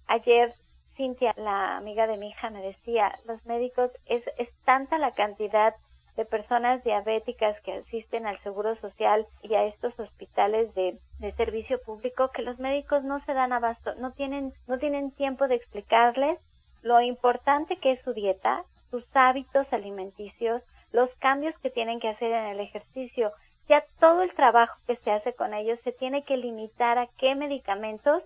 Ayer 0.06 0.54
Cintia, 0.96 1.34
la 1.38 1.78
amiga 1.78 2.06
de 2.06 2.18
mi 2.18 2.30
hija, 2.30 2.52
me 2.52 2.62
decía, 2.62 3.12
los 3.26 3.44
médicos 3.48 3.90
es, 4.06 4.24
es 4.38 4.50
tanta 4.64 5.00
la 5.00 5.10
cantidad 5.10 5.74
de 6.18 6.26
personas 6.26 6.84
diabéticas 6.84 7.60
que 7.62 7.74
asisten 7.74 8.28
al 8.28 8.40
Seguro 8.44 8.76
Social 8.76 9.26
y 9.42 9.56
a 9.56 9.66
estos 9.66 10.00
hospitales 10.00 10.76
de, 10.76 11.00
de, 11.18 11.32
servicio 11.32 11.82
público 11.82 12.30
que 12.30 12.44
los 12.44 12.60
médicos 12.60 13.04
no 13.04 13.20
se 13.26 13.34
dan 13.34 13.52
abasto, 13.52 13.96
no 13.96 14.12
tienen, 14.12 14.54
no 14.68 14.78
tienen 14.78 15.10
tiempo 15.10 15.48
de 15.48 15.56
explicarles 15.56 16.38
lo 16.86 17.02
importante 17.02 17.78
que 17.78 17.94
es 17.94 18.02
su 18.04 18.14
dieta, 18.14 18.64
sus 18.92 19.04
hábitos 19.16 19.66
alimenticios, 19.74 20.62
los 20.92 21.10
cambios 21.16 21.58
que 21.64 21.72
tienen 21.72 22.00
que 22.00 22.10
hacer 22.10 22.32
en 22.32 22.46
el 22.46 22.60
ejercicio, 22.60 23.32
ya 23.68 23.84
todo 24.00 24.22
el 24.22 24.32
trabajo 24.36 24.78
que 24.86 24.96
se 24.98 25.12
hace 25.12 25.34
con 25.34 25.56
ellos 25.56 25.80
se 25.84 25.94
tiene 25.94 26.24
que 26.26 26.38
limitar 26.38 27.00
a 27.00 27.08
qué 27.18 27.34
medicamentos 27.34 28.22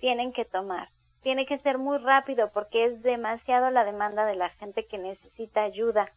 tienen 0.00 0.32
que 0.32 0.44
tomar. 0.44 0.88
Tiene 1.22 1.46
que 1.46 1.60
ser 1.60 1.78
muy 1.78 1.98
rápido 1.98 2.50
porque 2.52 2.86
es 2.86 3.00
demasiado 3.02 3.70
la 3.70 3.84
demanda 3.84 4.26
de 4.26 4.34
la 4.34 4.48
gente 4.50 4.86
que 4.86 4.98
necesita 4.98 5.62
ayuda. 5.62 6.10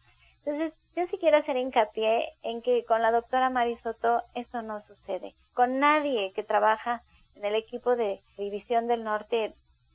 Entonces, 0.44 0.72
yo 0.96 1.06
sí 1.06 1.18
quiero 1.18 1.36
hacer 1.36 1.56
hincapié 1.56 2.32
en 2.42 2.60
que 2.62 2.84
con 2.86 3.02
la 3.02 3.12
doctora 3.12 3.50
Marisoto 3.50 4.20
eso 4.34 4.62
no 4.62 4.82
sucede. 4.88 5.32
Con 5.52 5.78
nadie 5.78 6.32
que 6.32 6.42
trabaja 6.42 7.02
en 7.36 7.44
el 7.44 7.54
equipo 7.54 7.94
de 7.94 8.18
División 8.36 8.88
del 8.88 9.04
Norte 9.04 9.54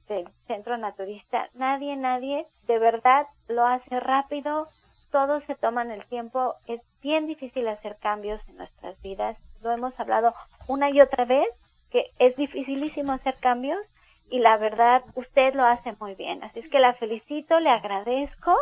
del 0.10 0.28
centro 0.48 0.78
naturista, 0.78 1.48
nadie, 1.54 1.96
nadie 1.96 2.46
de 2.68 2.80
verdad 2.80 3.28
lo 3.48 3.66
hace 3.66 4.00
rápido, 4.00 4.68
todos 5.12 5.44
se 5.46 5.56
toman 5.56 5.92
el 5.92 6.06
tiempo, 6.08 6.56
es 6.68 6.82
bien 7.02 7.28
difícil 7.28 7.68
hacer 7.68 7.98
cambios 8.02 8.42
en 8.50 8.58
nuestras 8.58 9.02
vidas, 9.02 9.38
lo 9.62 9.72
hemos 9.72 9.98
hablado 10.00 10.34
una 10.68 10.90
y 10.90 11.00
otra 11.00 11.26
vez, 11.26 11.48
que 11.92 12.12
es 12.20 12.36
dificilísimo 12.36 13.14
hacer 13.14 13.36
cambios 13.40 13.80
y 14.30 14.40
la 14.40 14.58
verdad 14.58 15.04
usted 15.16 15.54
lo 15.54 15.64
hace 15.64 15.94
muy 16.00 16.16
bien, 16.16 16.44
así 16.44 16.60
es 16.60 16.70
que 16.70 16.80
la 16.80 16.94
felicito, 16.96 17.60
le 17.60 17.70
agradezco 17.70 18.56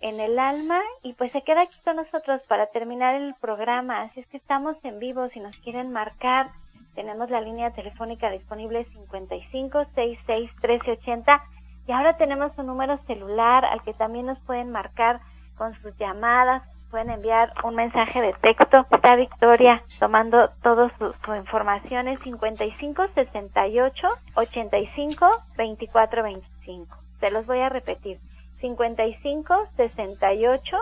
en 0.00 0.20
el 0.20 0.38
alma 0.38 0.80
y 1.02 1.14
pues 1.14 1.32
se 1.32 1.42
queda 1.42 1.62
aquí 1.62 1.78
con 1.84 1.96
nosotros 1.96 2.46
para 2.48 2.66
terminar 2.66 3.14
el 3.14 3.34
programa, 3.40 4.02
así 4.02 4.20
es 4.20 4.26
que 4.26 4.36
estamos 4.36 4.76
en 4.84 4.98
vivo 4.98 5.28
si 5.28 5.40
nos 5.40 5.56
quieren 5.58 5.92
marcar 5.92 6.50
tenemos 6.94 7.30
la 7.30 7.40
línea 7.40 7.70
telefónica 7.72 8.30
disponible 8.30 8.84
55 8.84 9.84
66 9.94 10.50
1380 10.62 11.42
y 11.86 11.92
ahora 11.92 12.16
tenemos 12.16 12.56
un 12.56 12.66
número 12.66 12.98
celular 13.06 13.64
al 13.64 13.82
que 13.82 13.92
también 13.94 14.26
nos 14.26 14.38
pueden 14.40 14.70
marcar 14.70 15.20
con 15.56 15.74
sus 15.82 15.96
llamadas, 15.98 16.62
pueden 16.90 17.10
enviar 17.10 17.52
un 17.62 17.74
mensaje 17.74 18.20
de 18.20 18.32
texto. 18.34 18.86
Está 18.90 19.16
Victoria 19.16 19.82
tomando 19.98 20.48
toda 20.62 20.90
su, 20.98 21.12
su, 21.24 21.34
información 21.34 22.08
es 22.08 22.20
55 22.20 23.08
68 23.14 24.08
85 24.34 25.26
24 25.56 26.22
25. 26.22 26.96
Se 27.20 27.30
los 27.30 27.46
voy 27.46 27.58
a 27.58 27.68
repetir. 27.68 28.18
55 28.60 29.68
68 29.76 30.76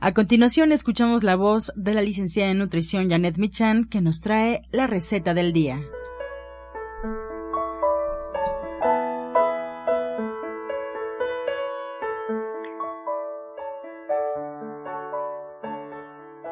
A 0.00 0.14
continuación 0.14 0.70
escuchamos 0.70 1.24
la 1.24 1.34
voz 1.34 1.72
de 1.74 1.92
la 1.92 2.02
licenciada 2.02 2.52
en 2.52 2.58
nutrición 2.58 3.10
Janet 3.10 3.36
Michan 3.36 3.84
que 3.84 4.00
nos 4.00 4.20
trae 4.20 4.62
la 4.70 4.86
receta 4.86 5.34
del 5.34 5.52
día. 5.52 5.80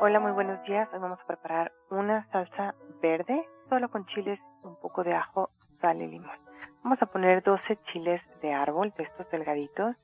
Hola, 0.00 0.18
muy 0.18 0.32
buenos 0.32 0.60
días. 0.66 0.88
Hoy 0.92 0.98
vamos 0.98 1.20
a 1.22 1.26
preparar 1.28 1.70
una 1.90 2.28
salsa 2.32 2.74
verde, 3.00 3.46
solo 3.68 3.88
con 3.92 4.06
chiles, 4.06 4.40
un 4.64 4.74
poco 4.80 5.04
de 5.04 5.14
ajo, 5.14 5.50
sal 5.80 6.02
y 6.02 6.08
limón. 6.08 6.36
Vamos 6.82 7.00
a 7.00 7.06
poner 7.06 7.44
12 7.44 7.78
chiles 7.92 8.20
de 8.42 8.52
árbol, 8.52 8.92
de 8.98 9.04
estos 9.04 9.30
delgaditos, 9.30 9.94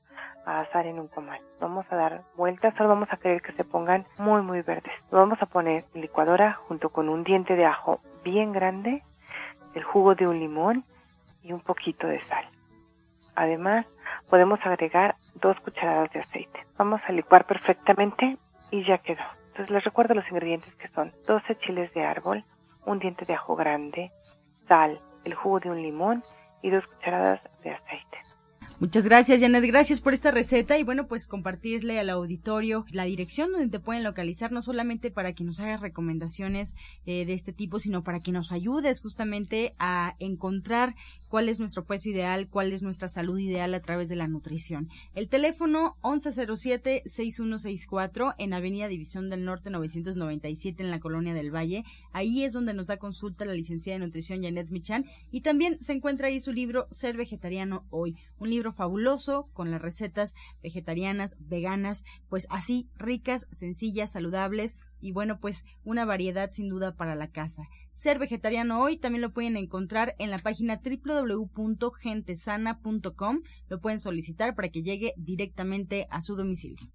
a 0.45 0.61
asar 0.61 0.85
en 0.87 0.99
un 0.99 1.07
comal. 1.07 1.41
Vamos 1.59 1.85
a 1.89 1.95
dar 1.95 2.21
vueltas, 2.35 2.73
solo 2.75 2.89
vamos 2.89 3.09
a 3.11 3.17
querer 3.17 3.41
que 3.41 3.53
se 3.53 3.63
pongan 3.63 4.05
muy 4.17 4.41
muy 4.41 4.61
verdes. 4.61 4.93
Lo 5.11 5.19
vamos 5.19 5.41
a 5.41 5.45
poner 5.45 5.85
licuadora 5.93 6.53
junto 6.67 6.89
con 6.89 7.09
un 7.09 7.23
diente 7.23 7.55
de 7.55 7.65
ajo 7.65 7.99
bien 8.23 8.51
grande, 8.51 9.03
el 9.73 9.83
jugo 9.83 10.15
de 10.15 10.27
un 10.27 10.39
limón 10.39 10.83
y 11.41 11.53
un 11.53 11.61
poquito 11.61 12.07
de 12.07 12.21
sal. 12.25 12.45
Además, 13.35 13.85
podemos 14.29 14.59
agregar 14.63 15.15
dos 15.35 15.59
cucharadas 15.61 16.11
de 16.11 16.19
aceite. 16.19 16.65
Vamos 16.77 17.01
a 17.07 17.11
licuar 17.11 17.45
perfectamente 17.45 18.37
y 18.71 18.83
ya 18.85 18.99
quedó. 18.99 19.23
Entonces 19.47 19.69
les 19.69 19.83
recuerdo 19.83 20.13
los 20.13 20.27
ingredientes 20.29 20.73
que 20.75 20.87
son 20.89 21.11
12 21.27 21.57
chiles 21.59 21.93
de 21.93 22.03
árbol, 22.03 22.43
un 22.85 22.99
diente 22.99 23.25
de 23.25 23.33
ajo 23.33 23.55
grande, 23.55 24.11
sal, 24.67 24.99
el 25.23 25.33
jugo 25.35 25.59
de 25.59 25.69
un 25.69 25.81
limón 25.81 26.23
y 26.61 26.69
dos 26.69 26.85
cucharadas 26.87 27.41
de 27.63 27.71
aceite. 27.71 28.17
Muchas 28.79 29.03
gracias, 29.03 29.39
Janet. 29.39 29.63
Gracias 29.65 30.01
por 30.01 30.13
esta 30.13 30.31
receta 30.31 30.77
y 30.77 30.83
bueno, 30.83 31.07
pues 31.07 31.27
compartirle 31.27 31.99
al 31.99 32.09
auditorio 32.09 32.85
la 32.91 33.05
dirección 33.05 33.51
donde 33.51 33.69
te 33.69 33.79
pueden 33.79 34.03
localizar, 34.03 34.51
no 34.51 34.61
solamente 34.61 35.11
para 35.11 35.33
que 35.33 35.43
nos 35.43 35.59
hagas 35.59 35.79
recomendaciones 35.79 36.73
eh, 37.05 37.25
de 37.25 37.33
este 37.33 37.53
tipo, 37.53 37.79
sino 37.79 38.03
para 38.03 38.19
que 38.19 38.31
nos 38.31 38.51
ayudes 38.51 38.99
justamente 38.99 39.75
a 39.79 40.15
encontrar 40.19 40.95
cuál 41.29 41.49
es 41.49 41.59
nuestro 41.59 41.85
peso 41.85 42.09
ideal, 42.09 42.47
cuál 42.49 42.73
es 42.73 42.81
nuestra 42.81 43.09
salud 43.09 43.39
ideal 43.39 43.73
a 43.73 43.81
través 43.81 44.09
de 44.09 44.15
la 44.15 44.27
nutrición. 44.27 44.89
El 45.15 45.29
teléfono 45.29 45.95
1107-6164 46.01 48.35
en 48.37 48.53
Avenida 48.53 48.87
División 48.87 49.29
del 49.29 49.45
Norte 49.45 49.69
997 49.69 50.83
en 50.83 50.91
la 50.91 50.99
Colonia 50.99 51.33
del 51.33 51.49
Valle. 51.49 51.85
Ahí 52.11 52.43
es 52.43 52.53
donde 52.53 52.73
nos 52.73 52.87
da 52.87 52.97
consulta 52.97 53.45
la 53.45 53.53
licenciada 53.53 53.99
de 53.99 54.05
nutrición 54.05 54.43
Janet 54.43 54.71
Michan 54.71 55.05
y 55.31 55.41
también 55.41 55.81
se 55.81 55.93
encuentra 55.93 56.27
ahí 56.27 56.39
su 56.39 56.51
libro 56.51 56.87
Ser 56.91 57.17
Vegetariano 57.17 57.85
Hoy, 57.89 58.15
un 58.39 58.49
libro 58.49 58.62
fabuloso 58.71 59.49
con 59.53 59.71
las 59.71 59.81
recetas 59.81 60.35
vegetarianas, 60.61 61.35
veganas, 61.39 62.03
pues 62.29 62.45
así 62.49 62.87
ricas, 62.95 63.47
sencillas, 63.51 64.11
saludables 64.11 64.77
y 64.99 65.11
bueno, 65.11 65.39
pues 65.39 65.65
una 65.83 66.05
variedad 66.05 66.51
sin 66.51 66.69
duda 66.69 66.95
para 66.95 67.15
la 67.15 67.29
casa. 67.29 67.63
Ser 67.91 68.19
vegetariano 68.19 68.81
hoy 68.81 68.97
también 68.97 69.21
lo 69.21 69.33
pueden 69.33 69.57
encontrar 69.57 70.15
en 70.17 70.31
la 70.31 70.39
página 70.39 70.79
www.gentesana.com. 70.83 73.41
Lo 73.67 73.81
pueden 73.81 73.99
solicitar 73.99 74.55
para 74.55 74.69
que 74.69 74.81
llegue 74.81 75.13
directamente 75.17 76.07
a 76.09 76.21
su 76.21 76.35
domicilio. 76.35 76.89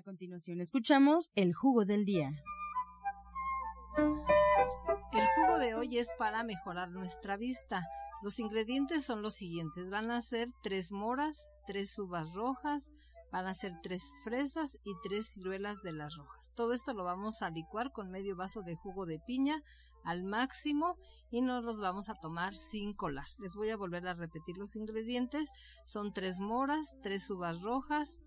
A 0.00 0.02
continuación 0.02 0.62
escuchamos 0.62 1.30
el 1.34 1.52
jugo 1.52 1.84
del 1.84 2.06
día. 2.06 2.30
El 3.98 5.26
jugo 5.36 5.58
de 5.58 5.74
hoy 5.74 5.98
es 5.98 6.08
para 6.18 6.42
mejorar 6.42 6.90
nuestra 6.90 7.36
vista. 7.36 7.86
Los 8.22 8.38
ingredientes 8.38 9.04
son 9.04 9.20
los 9.20 9.34
siguientes. 9.34 9.90
Van 9.90 10.10
a 10.10 10.22
ser 10.22 10.48
tres 10.62 10.90
moras, 10.90 11.50
tres 11.66 11.98
uvas 11.98 12.32
rojas, 12.32 12.90
van 13.30 13.46
a 13.46 13.52
ser 13.52 13.74
tres 13.82 14.02
fresas 14.24 14.78
y 14.84 14.94
tres 15.02 15.34
ciruelas 15.34 15.82
de 15.82 15.92
las 15.92 16.16
rojas. 16.16 16.50
Todo 16.54 16.72
esto 16.72 16.94
lo 16.94 17.04
vamos 17.04 17.42
a 17.42 17.50
licuar 17.50 17.92
con 17.92 18.10
medio 18.10 18.36
vaso 18.36 18.62
de 18.62 18.76
jugo 18.76 19.04
de 19.04 19.18
piña 19.26 19.62
al 20.02 20.22
máximo 20.22 20.96
y 21.30 21.42
nos 21.42 21.62
los 21.62 21.78
vamos 21.78 22.08
a 22.08 22.14
tomar 22.14 22.54
sin 22.54 22.94
colar. 22.94 23.26
Les 23.38 23.54
voy 23.54 23.68
a 23.68 23.76
volver 23.76 24.08
a 24.08 24.14
repetir 24.14 24.56
los 24.56 24.76
ingredientes. 24.76 25.50
Son 25.84 26.14
tres 26.14 26.40
moras, 26.40 26.96
tres 27.02 27.28
uvas 27.28 27.60
rojas, 27.60 28.18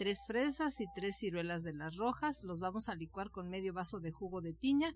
tres 0.00 0.24
fresas 0.26 0.80
y 0.80 0.86
tres 0.94 1.18
ciruelas 1.18 1.62
de 1.62 1.74
las 1.74 1.98
rojas. 1.98 2.42
Los 2.42 2.58
vamos 2.58 2.88
a 2.88 2.94
licuar 2.94 3.30
con 3.30 3.50
medio 3.50 3.74
vaso 3.74 4.00
de 4.00 4.10
jugo 4.10 4.40
de 4.40 4.54
piña. 4.54 4.94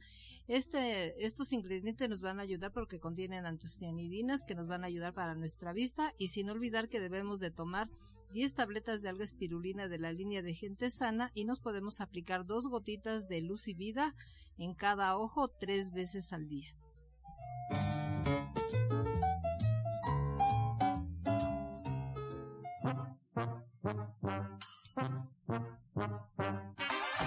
Este, 0.48 1.22
estos 1.22 1.52
ingredientes 1.52 2.08
nos 2.08 2.22
van 2.22 2.40
a 2.40 2.42
ayudar 2.42 2.72
porque 2.72 3.00
contienen 3.00 3.44
antocianidinas 3.44 4.44
que 4.44 4.54
nos 4.54 4.66
van 4.66 4.82
a 4.82 4.86
ayudar 4.86 5.12
para 5.12 5.34
nuestra 5.34 5.74
vista 5.74 6.14
y 6.16 6.28
sin 6.28 6.48
olvidar 6.48 6.88
que 6.88 7.00
debemos 7.00 7.38
de 7.38 7.50
tomar 7.50 7.90
10 8.32 8.54
tabletas 8.54 9.02
de 9.02 9.10
alga 9.10 9.24
espirulina 9.24 9.88
de 9.88 9.98
la 9.98 10.10
línea 10.10 10.40
de 10.40 10.54
gente 10.54 10.88
sana 10.88 11.30
y 11.34 11.44
nos 11.44 11.60
podemos 11.60 12.00
aplicar 12.00 12.46
dos 12.46 12.66
gotitas 12.66 13.28
de 13.28 13.42
luz 13.42 13.68
y 13.68 13.74
vida 13.74 14.14
en 14.56 14.72
cada 14.72 15.18
ojo 15.18 15.48
tres 15.48 15.92
veces 15.92 16.32
al 16.32 16.48
día. 16.48 16.74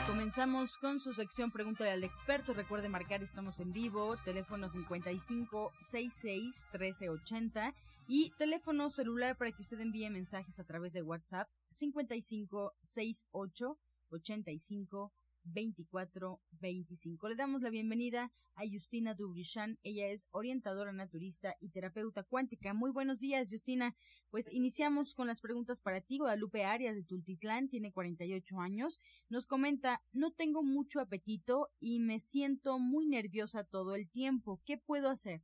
Comenzamos 0.08 0.78
con 0.78 1.00
su 1.00 1.14
sección 1.14 1.52
Pregúntale 1.52 1.92
al 1.92 2.04
experto. 2.04 2.54
Recuerde 2.54 2.90
marcar, 2.90 3.24
estamos 3.24 3.60
en 3.60 3.72
vivo. 3.72 4.16
Teléfono 4.24 4.70
55 4.70 5.72
66 5.80 6.66
1380 6.72 7.74
y 8.08 8.32
teléfono 8.38 8.90
celular 8.90 9.38
para 9.38 9.52
que 9.52 9.62
usted 9.62 9.80
envíe 9.80 10.10
mensajes 10.10 10.60
a 10.60 10.64
través 10.64 10.94
de 10.94 11.02
WhatsApp 11.02 11.50
55 11.70 12.74
68 12.82 13.78
85 14.10 15.12
2425. 15.54 17.30
Le 17.30 17.36
damos 17.36 17.62
la 17.62 17.70
bienvenida 17.70 18.32
a 18.56 18.64
Justina 18.70 19.14
Dubrichan. 19.14 19.78
Ella 19.84 20.08
es 20.08 20.28
orientadora 20.32 20.92
naturista 20.92 21.56
y 21.60 21.70
terapeuta 21.70 22.24
cuántica. 22.24 22.74
Muy 22.74 22.92
buenos 22.92 23.20
días, 23.20 23.50
Justina. 23.52 23.96
Pues 24.30 24.52
iniciamos 24.52 25.14
con 25.14 25.28
las 25.28 25.42
preguntas 25.42 25.80
para 25.80 26.02
ti. 26.02 26.18
Guadalupe 26.18 26.66
Arias 26.66 26.96
de 26.96 27.04
Tultitlán 27.04 27.70
tiene 27.70 27.92
48 27.92 28.60
años. 28.60 29.00
Nos 29.30 29.46
comenta, 29.46 30.02
no 30.12 30.32
tengo 30.32 30.64
mucho 30.64 31.00
apetito 31.00 31.70
y 31.80 32.00
me 32.00 32.20
siento 32.20 32.80
muy 32.80 33.08
nerviosa 33.08 33.64
todo 33.64 33.96
el 33.96 34.10
tiempo. 34.10 34.62
¿Qué 34.66 34.78
puedo 34.78 35.10
hacer? 35.10 35.42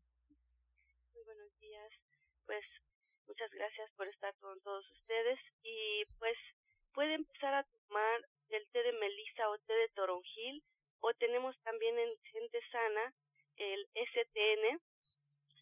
Muy 1.13 1.23
buenos 1.23 1.59
días. 1.59 1.91
Pues 2.45 2.63
muchas 3.27 3.51
gracias 3.51 3.91
por 3.95 4.07
estar 4.07 4.35
con 4.39 4.59
todos 4.61 4.85
ustedes 4.91 5.39
y 5.63 6.03
pues 6.19 6.35
puede 6.93 7.15
empezar 7.15 7.53
a 7.53 7.63
tomar 7.63 8.32
el 8.49 8.67
té 8.71 8.84
de 8.84 8.93
melisa 8.93 9.49
o 9.49 9.58
té 9.67 9.73
de 9.73 9.89
toronjil 9.95 10.63
o 11.01 11.13
tenemos 11.13 11.56
también 11.63 11.97
en 11.99 12.12
gente 12.32 12.60
sana 12.71 13.13
el 13.58 13.88
STN 13.93 14.79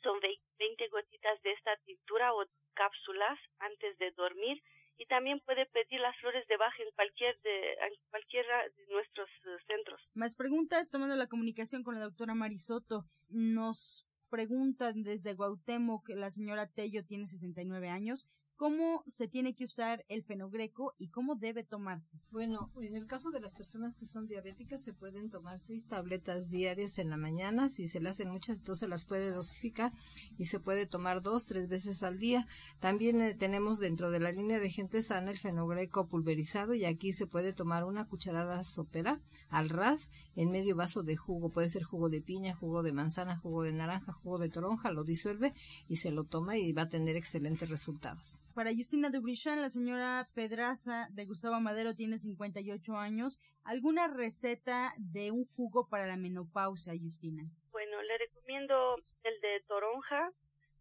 son 0.03 0.19
20 0.19 0.87
gotitas 0.89 1.41
de 1.43 1.51
esta 1.51 1.75
tintura 1.85 2.33
o 2.33 2.45
cápsulas 2.73 3.37
antes 3.59 3.97
de 3.97 4.11
dormir 4.11 4.61
y 4.97 5.05
también 5.07 5.39
puede 5.45 5.65
pedir 5.65 5.99
las 5.99 6.15
flores 6.19 6.47
de 6.47 6.57
baja 6.57 6.77
en 6.83 6.91
cualquier 6.91 7.39
de, 7.41 7.73
en 7.73 7.93
cualquiera 8.09 8.63
de 8.77 8.93
nuestros 8.93 9.29
eh, 9.29 9.57
centros. 9.67 10.01
Más 10.13 10.35
preguntas, 10.35 10.89
tomando 10.91 11.15
la 11.15 11.27
comunicación 11.27 11.83
con 11.83 11.95
la 11.95 12.05
doctora 12.05 12.35
Marisoto. 12.35 13.05
Nos 13.29 14.05
preguntan 14.29 15.01
desde 15.03 15.33
Guautemoc, 15.33 16.07
la 16.09 16.29
señora 16.29 16.67
Tello 16.67 17.03
tiene 17.03 17.25
69 17.25 17.89
años, 17.89 18.27
cómo 18.61 19.03
se 19.07 19.27
tiene 19.27 19.55
que 19.55 19.65
usar 19.65 20.05
el 20.07 20.21
fenogreco 20.21 20.93
y 20.99 21.07
cómo 21.07 21.33
debe 21.33 21.63
tomarse. 21.63 22.19
Bueno, 22.29 22.69
en 22.79 22.95
el 22.95 23.07
caso 23.07 23.31
de 23.31 23.39
las 23.39 23.55
personas 23.55 23.95
que 23.95 24.05
son 24.05 24.27
diabéticas 24.27 24.83
se 24.83 24.93
pueden 24.93 25.31
tomar 25.31 25.57
seis 25.57 25.87
tabletas 25.87 26.51
diarias 26.51 26.99
en 26.99 27.09
la 27.09 27.17
mañana. 27.17 27.69
Si 27.69 27.87
se 27.87 27.99
le 27.99 28.09
hacen 28.09 28.29
muchas, 28.29 28.59
entonces 28.59 28.87
las 28.87 29.05
puede 29.05 29.31
dosificar 29.31 29.93
y 30.37 30.45
se 30.45 30.59
puede 30.59 30.85
tomar 30.85 31.23
dos, 31.23 31.47
tres 31.47 31.69
veces 31.69 32.03
al 32.03 32.19
día. 32.19 32.45
También 32.79 33.19
eh, 33.21 33.33
tenemos 33.33 33.79
dentro 33.79 34.11
de 34.11 34.19
la 34.19 34.31
línea 34.31 34.59
de 34.59 34.69
gente 34.69 35.01
sana 35.01 35.31
el 35.31 35.39
fenogreco 35.39 36.07
pulverizado 36.07 36.75
y 36.75 36.85
aquí 36.85 37.13
se 37.13 37.25
puede 37.25 37.53
tomar 37.53 37.83
una 37.83 38.05
cucharada 38.05 38.63
sopera 38.63 39.19
al 39.49 39.69
ras 39.69 40.11
en 40.35 40.51
medio 40.51 40.75
vaso 40.75 41.01
de 41.01 41.15
jugo. 41.15 41.49
Puede 41.49 41.69
ser 41.69 41.81
jugo 41.81 42.09
de 42.09 42.21
piña, 42.21 42.53
jugo 42.53 42.83
de 42.83 42.93
manzana, 42.93 43.37
jugo 43.37 43.63
de 43.63 43.71
naranja, 43.71 44.13
jugo 44.13 44.37
de 44.37 44.49
toronja. 44.49 44.91
Lo 44.91 45.03
disuelve 45.03 45.55
y 45.87 45.95
se 45.95 46.11
lo 46.11 46.25
toma 46.25 46.59
y 46.59 46.73
va 46.73 46.83
a 46.83 46.89
tener 46.89 47.15
excelentes 47.15 47.67
resultados. 47.67 48.39
Para 48.53 48.73
Justina 48.75 49.09
Dubrichan, 49.09 49.61
la 49.61 49.69
señora 49.69 50.27
Pedraza 50.33 51.07
de 51.11 51.25
Gustavo 51.25 51.59
Madero 51.61 51.95
tiene 51.95 52.17
58 52.17 52.97
años. 52.97 53.39
¿Alguna 53.63 54.07
receta 54.07 54.93
de 54.97 55.31
un 55.31 55.45
jugo 55.55 55.87
para 55.87 56.05
la 56.05 56.17
menopausia, 56.17 56.93
Justina? 57.01 57.43
Bueno, 57.71 58.01
le 58.01 58.17
recomiendo 58.17 58.95
el 59.23 59.39
de 59.41 59.61
toronja 59.67 60.31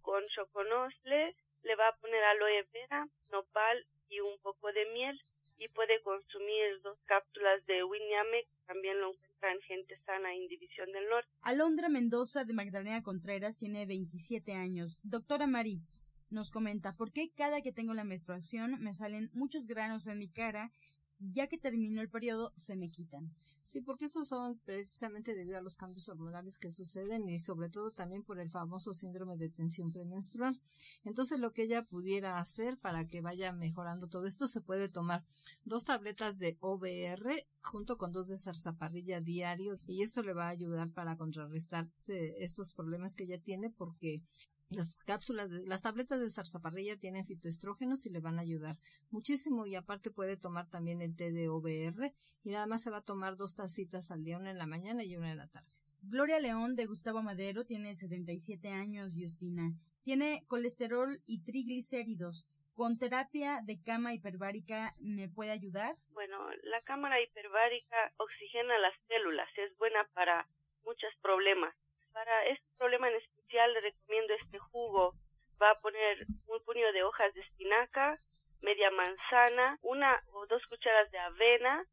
con 0.03 0.23
choconosle, 0.35 1.37
le 1.63 1.77
va 1.77 1.89
a 1.89 1.97
poner 2.01 2.25
aloe 2.25 2.67
vera, 2.73 3.07
nopal 3.31 3.87
y 4.09 4.19
un 4.21 4.39
poco 4.43 4.73
de 4.73 4.87
miel 4.93 5.21
y 5.59 5.69
puede 5.69 6.03
consumir 6.03 6.81
dos 6.83 6.99
cápsulas 7.05 7.65
de 7.67 7.85
Winyame, 7.85 8.49
también 8.67 9.01
lo 9.01 9.13
en 9.43 9.61
Gente 9.63 9.99
Sana 10.05 10.35
en 10.35 10.49
División 10.49 10.93
del 10.93 11.09
Norte. 11.09 11.29
Alondra 11.43 11.89
Mendoza 11.89 12.45
de 12.45 12.53
Magdalena 12.53 13.03
Contreras 13.03 13.57
tiene 13.57 13.87
27 13.87 14.53
años. 14.53 14.99
Doctora 15.03 15.47
Mari, 15.47 15.81
nos 16.31 16.51
comenta, 16.51 16.95
¿por 16.95 17.13
qué 17.13 17.31
cada 17.35 17.61
que 17.61 17.73
tengo 17.73 17.95
la 17.95 18.05
menstruación 18.05 18.81
me 18.81 18.95
salen 18.95 19.31
muchos 19.33 19.67
granos 19.67 20.07
en 20.07 20.19
mi 20.19 20.29
cara? 20.29 20.73
Ya 21.23 21.49
que 21.49 21.59
terminó 21.59 22.01
el 22.01 22.09
periodo, 22.09 22.55
se 22.57 22.77
me 22.77 22.91
quitan. 22.91 23.29
Sí, 23.65 23.83
porque 23.83 24.07
esos 24.07 24.27
son 24.27 24.59
precisamente 24.61 25.35
debido 25.35 25.59
a 25.59 25.61
los 25.61 25.77
cambios 25.77 26.09
hormonales 26.09 26.57
que 26.57 26.71
suceden 26.71 27.29
y 27.29 27.39
sobre 27.39 27.69
todo 27.69 27.91
también 27.91 28.23
por 28.23 28.41
el 28.41 28.49
famoso 28.49 28.95
síndrome 28.95 29.37
de 29.37 29.51
tensión 29.51 29.93
premenstrual. 29.93 30.59
Entonces, 31.05 31.39
lo 31.39 31.53
que 31.53 31.65
ella 31.65 31.83
pudiera 31.83 32.39
hacer 32.39 32.79
para 32.79 33.05
que 33.05 33.21
vaya 33.21 33.53
mejorando 33.53 34.09
todo 34.09 34.27
esto, 34.27 34.47
se 34.47 34.63
puede 34.63 34.89
tomar 34.89 35.23
dos 35.65 35.85
tabletas 35.85 36.39
de 36.39 36.57
OBR 36.61 37.47
junto 37.63 37.99
con 37.99 38.13
dos 38.13 38.27
de 38.27 38.39
zarzaparrilla 38.39 39.21
diario 39.21 39.79
y 39.87 40.03
esto 40.03 40.23
le 40.23 40.33
va 40.33 40.47
a 40.47 40.53
ayudar 40.53 40.91
para 40.91 41.19
contrarrestar 41.19 41.91
eh, 42.07 42.37
estos 42.39 42.73
problemas 42.73 43.15
que 43.15 43.25
ella 43.25 43.39
tiene 43.39 43.69
porque 43.69 44.23
las 44.71 44.97
cápsulas, 45.05 45.51
de, 45.51 45.67
las 45.67 45.83
tabletas 45.83 46.21
de 46.21 46.31
zarzaparrilla 46.31 46.97
tienen 46.97 47.27
fitoestrógenos 47.27 48.07
y 48.07 48.11
le 48.11 48.21
van 48.21 48.39
a 48.39 48.43
ayudar 48.43 48.77
muchísimo 49.11 49.67
y 49.67 49.75
aparte 49.75 50.11
puede 50.11 50.37
tomar 50.37 50.69
también 50.69 51.03
el 51.03 51.17
té 51.17 51.33
de 51.33 51.49
OBR 51.49 52.13
y 52.45 52.51
nada 52.51 52.67
más 52.67 52.83
se 52.83 52.91
va 52.91 52.99
a 52.99 53.05
tomar 53.05 53.37
dos 53.37 53.57
tacitas 53.57 54.11
al 54.11 54.25
día, 54.25 54.39
una 54.39 54.51
en 54.51 54.59
la 54.59 54.67
mañana 54.67 55.05
y 55.05 55.17
una 55.17 55.33
en 55.33 55.39
la 55.39 55.49
tarde. 55.49 55.69
Gloria 56.03 56.39
León 56.39 56.77
de 56.77 56.87
Gustavo 56.87 57.21
Madero 57.23 57.65
tiene 57.67 57.95
77 57.95 58.69
años, 58.69 59.15
Justina. 59.21 59.73
Tiene 60.03 60.45
colesterol 60.47 61.21
y 61.27 61.43
triglicéridos. 61.43 62.47
¿Con 62.75 62.97
terapia 62.97 63.61
de 63.65 63.83
cama 63.83 64.15
hiperbárica 64.15 64.95
me 64.99 65.29
puede 65.29 65.51
ayudar? 65.51 65.97
Bueno, 66.13 66.39
la 66.63 66.81
cámara 66.83 67.21
hiperbárica 67.21 68.13
oxigena 68.17 68.79
las 68.79 68.95
células, 69.09 69.49
es 69.59 69.77
buena 69.77 70.09
para 70.15 70.47
muchos 70.85 71.11
problemas. 71.21 71.75
Para 72.13 72.47
este 72.47 72.65
problema 72.79 73.09
en 73.09 73.17
especial 73.17 73.40
le 73.53 73.81
recomiendo 73.81 74.35
este 74.35 74.59
jugo. 74.59 75.15
Va 75.61 75.71
a 75.73 75.81
poner 75.81 76.27
un 76.47 76.65
puño 76.65 76.93
de 76.93 77.03
hojas 77.03 77.35
de 77.35 77.41
espinaca, 77.41 78.19
media 78.63 78.91
manzana, 78.91 79.79
una 79.83 80.23
o 80.33 80.47
dos 80.47 80.63
cucharas 80.69 81.11
de 81.11 81.19
avena, 81.19 81.85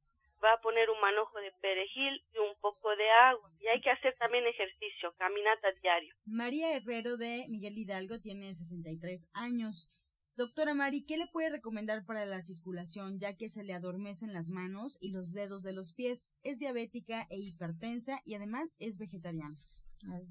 va 0.43 0.54
a 0.54 0.62
poner 0.62 0.89
un 0.89 1.00
manojo 1.02 1.39
de 1.39 1.52
perejil 1.62 2.22
y 2.34 2.38
un 2.38 2.56
poco 2.62 2.96
de 2.96 3.10
agua. 3.10 3.52
Y 3.60 3.67
hay 3.67 3.82
que 3.82 3.89
hacer 3.89 4.15
también 4.20 4.46
ejercicio, 4.46 5.13
caminata 5.17 5.72
diario. 5.82 6.13
María 6.26 6.76
Herrero 6.76 7.17
de 7.17 7.46
Miguel 7.50 7.78
Hidalgo 7.78 8.20
tiene 8.20 8.54
63 8.54 9.30
años. 9.34 9.89
Doctora 10.36 10.76
Mari, 10.76 11.04
¿qué 11.04 11.17
le 11.17 11.26
puede 11.28 11.50
recomendar 11.50 12.06
para 12.06 12.24
la 12.26 12.41
circulación 12.41 13.20
ya 13.20 13.36
que 13.36 13.50
se 13.50 13.63
le 13.63 13.74
adormecen 13.74 14.34
las 14.34 14.50
manos 14.50 14.98
y 15.02 15.10
los 15.10 15.34
dedos 15.34 15.63
de 15.63 15.74
los 15.74 15.93
pies? 15.93 16.36
Es 16.43 16.60
diabética 16.60 17.26
e 17.32 17.38
hipertensa 17.39 18.22
y 18.24 18.36
además 18.36 18.76
es 18.78 19.00
vegetariana 19.00 19.58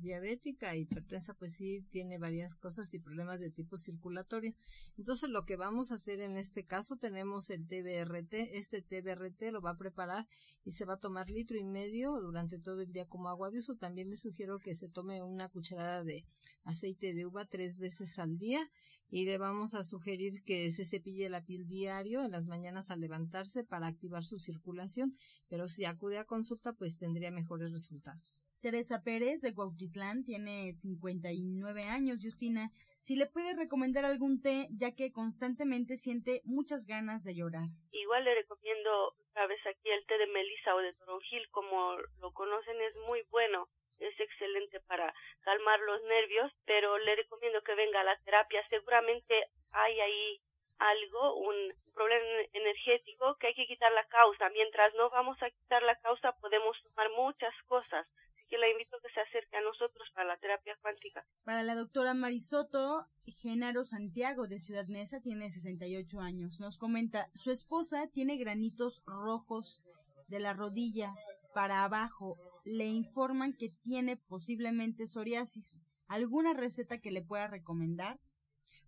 diabética, 0.00 0.76
hipertensa, 0.76 1.34
pues 1.34 1.54
sí 1.54 1.82
tiene 1.90 2.18
varias 2.18 2.54
cosas 2.54 2.92
y 2.94 2.98
problemas 2.98 3.40
de 3.40 3.50
tipo 3.50 3.76
circulatorio. 3.76 4.54
Entonces 4.96 5.28
lo 5.28 5.44
que 5.44 5.56
vamos 5.56 5.90
a 5.90 5.96
hacer 5.96 6.20
en 6.20 6.36
este 6.36 6.64
caso 6.64 6.96
tenemos 6.96 7.50
el 7.50 7.66
TBRT. 7.66 8.34
Este 8.52 8.82
TBRT 8.82 9.52
lo 9.52 9.60
va 9.60 9.70
a 9.70 9.78
preparar 9.78 10.26
y 10.64 10.72
se 10.72 10.84
va 10.84 10.94
a 10.94 11.00
tomar 11.00 11.28
litro 11.30 11.56
y 11.58 11.64
medio 11.64 12.12
durante 12.20 12.60
todo 12.60 12.80
el 12.80 12.92
día 12.92 13.06
como 13.06 13.28
agua 13.28 13.50
de 13.50 13.58
uso. 13.58 13.76
También 13.76 14.10
le 14.10 14.16
sugiero 14.16 14.58
que 14.58 14.74
se 14.74 14.88
tome 14.88 15.22
una 15.22 15.48
cucharada 15.48 16.04
de 16.04 16.24
aceite 16.64 17.14
de 17.14 17.26
uva 17.26 17.46
tres 17.46 17.78
veces 17.78 18.18
al 18.18 18.38
día 18.38 18.70
y 19.08 19.24
le 19.24 19.38
vamos 19.38 19.74
a 19.74 19.84
sugerir 19.84 20.42
que 20.44 20.70
se 20.72 20.84
cepille 20.84 21.28
la 21.28 21.44
piel 21.44 21.66
diario 21.68 22.24
en 22.24 22.32
las 22.32 22.46
mañanas 22.46 22.90
al 22.90 23.00
levantarse 23.00 23.64
para 23.64 23.86
activar 23.86 24.24
su 24.24 24.38
circulación, 24.38 25.16
pero 25.48 25.68
si 25.68 25.84
acude 25.84 26.18
a 26.18 26.24
consulta 26.24 26.72
pues 26.72 26.98
tendría 26.98 27.30
mejores 27.30 27.70
resultados. 27.70 28.45
Teresa 28.66 28.98
Pérez 29.04 29.42
de 29.42 29.54
Cuautitlán 29.54 30.24
tiene 30.24 30.72
59 30.72 31.84
años. 31.84 32.18
Justina, 32.20 32.72
si 33.00 33.14
le 33.14 33.26
puede 33.26 33.54
recomendar 33.54 34.04
algún 34.04 34.42
té, 34.42 34.66
ya 34.74 34.90
que 34.90 35.12
constantemente 35.12 35.94
siente 35.94 36.42
muchas 36.42 36.84
ganas 36.84 37.22
de 37.22 37.36
llorar. 37.36 37.70
Igual 37.92 38.24
le 38.24 38.34
recomiendo, 38.34 39.14
sabes, 39.34 39.64
aquí 39.70 39.88
el 39.88 40.04
té 40.06 40.18
de 40.18 40.26
melisa 40.26 40.74
o 40.74 40.80
de 40.80 40.94
toronjil, 40.94 41.48
como 41.52 41.94
lo 42.18 42.32
conocen, 42.32 42.74
es 42.80 42.96
muy 43.06 43.22
bueno. 43.30 43.68
Es 44.00 44.18
excelente 44.18 44.80
para 44.80 45.14
calmar 45.42 45.78
los 45.86 46.02
nervios, 46.02 46.50
pero 46.64 46.98
le 46.98 47.14
recomiendo 47.14 47.62
que 47.62 47.76
venga 47.76 48.00
a 48.00 48.10
la 48.10 48.18
terapia. 48.24 48.66
Seguramente 48.68 49.46
hay 49.70 50.00
ahí 50.00 50.40
algo, 50.78 51.36
un 51.36 51.72
problema 51.94 52.26
energético 52.52 53.36
que 53.36 53.46
hay 53.46 53.54
que 53.54 53.68
quitar 53.68 53.92
la 53.92 54.08
causa. 54.08 54.50
Mientras 54.50 54.92
no 54.94 55.08
vamos 55.10 55.40
a 55.40 55.50
quitar 55.50 55.84
la 55.84 55.94
causa, 56.00 56.32
podemos 56.40 56.76
tomar 56.82 57.08
muchas 57.10 57.54
cosas 57.68 58.08
que 58.48 58.58
la 58.58 58.68
invito 58.70 58.96
a 58.96 59.00
que 59.00 59.12
se 59.12 59.20
acerque 59.20 59.56
a 59.56 59.62
nosotros 59.62 60.08
para 60.14 60.28
la 60.28 60.36
terapia 60.38 60.76
cuántica. 60.80 61.24
Para 61.44 61.62
la 61.62 61.74
doctora 61.74 62.14
Marisoto, 62.14 63.06
Genaro 63.42 63.84
Santiago 63.84 64.46
de 64.46 64.60
Ciudad 64.60 64.86
Neza 64.86 65.20
tiene 65.20 65.50
68 65.50 66.20
años. 66.20 66.60
Nos 66.60 66.78
comenta, 66.78 67.28
su 67.34 67.50
esposa 67.50 68.08
tiene 68.12 68.36
granitos 68.36 69.02
rojos 69.06 69.82
de 70.28 70.40
la 70.40 70.52
rodilla 70.52 71.14
para 71.54 71.84
abajo. 71.84 72.36
Le 72.64 72.86
informan 72.86 73.52
que 73.52 73.70
tiene 73.82 74.16
posiblemente 74.16 75.06
psoriasis. 75.06 75.78
¿Alguna 76.08 76.54
receta 76.54 76.98
que 76.98 77.10
le 77.10 77.22
pueda 77.22 77.48
recomendar? 77.48 78.18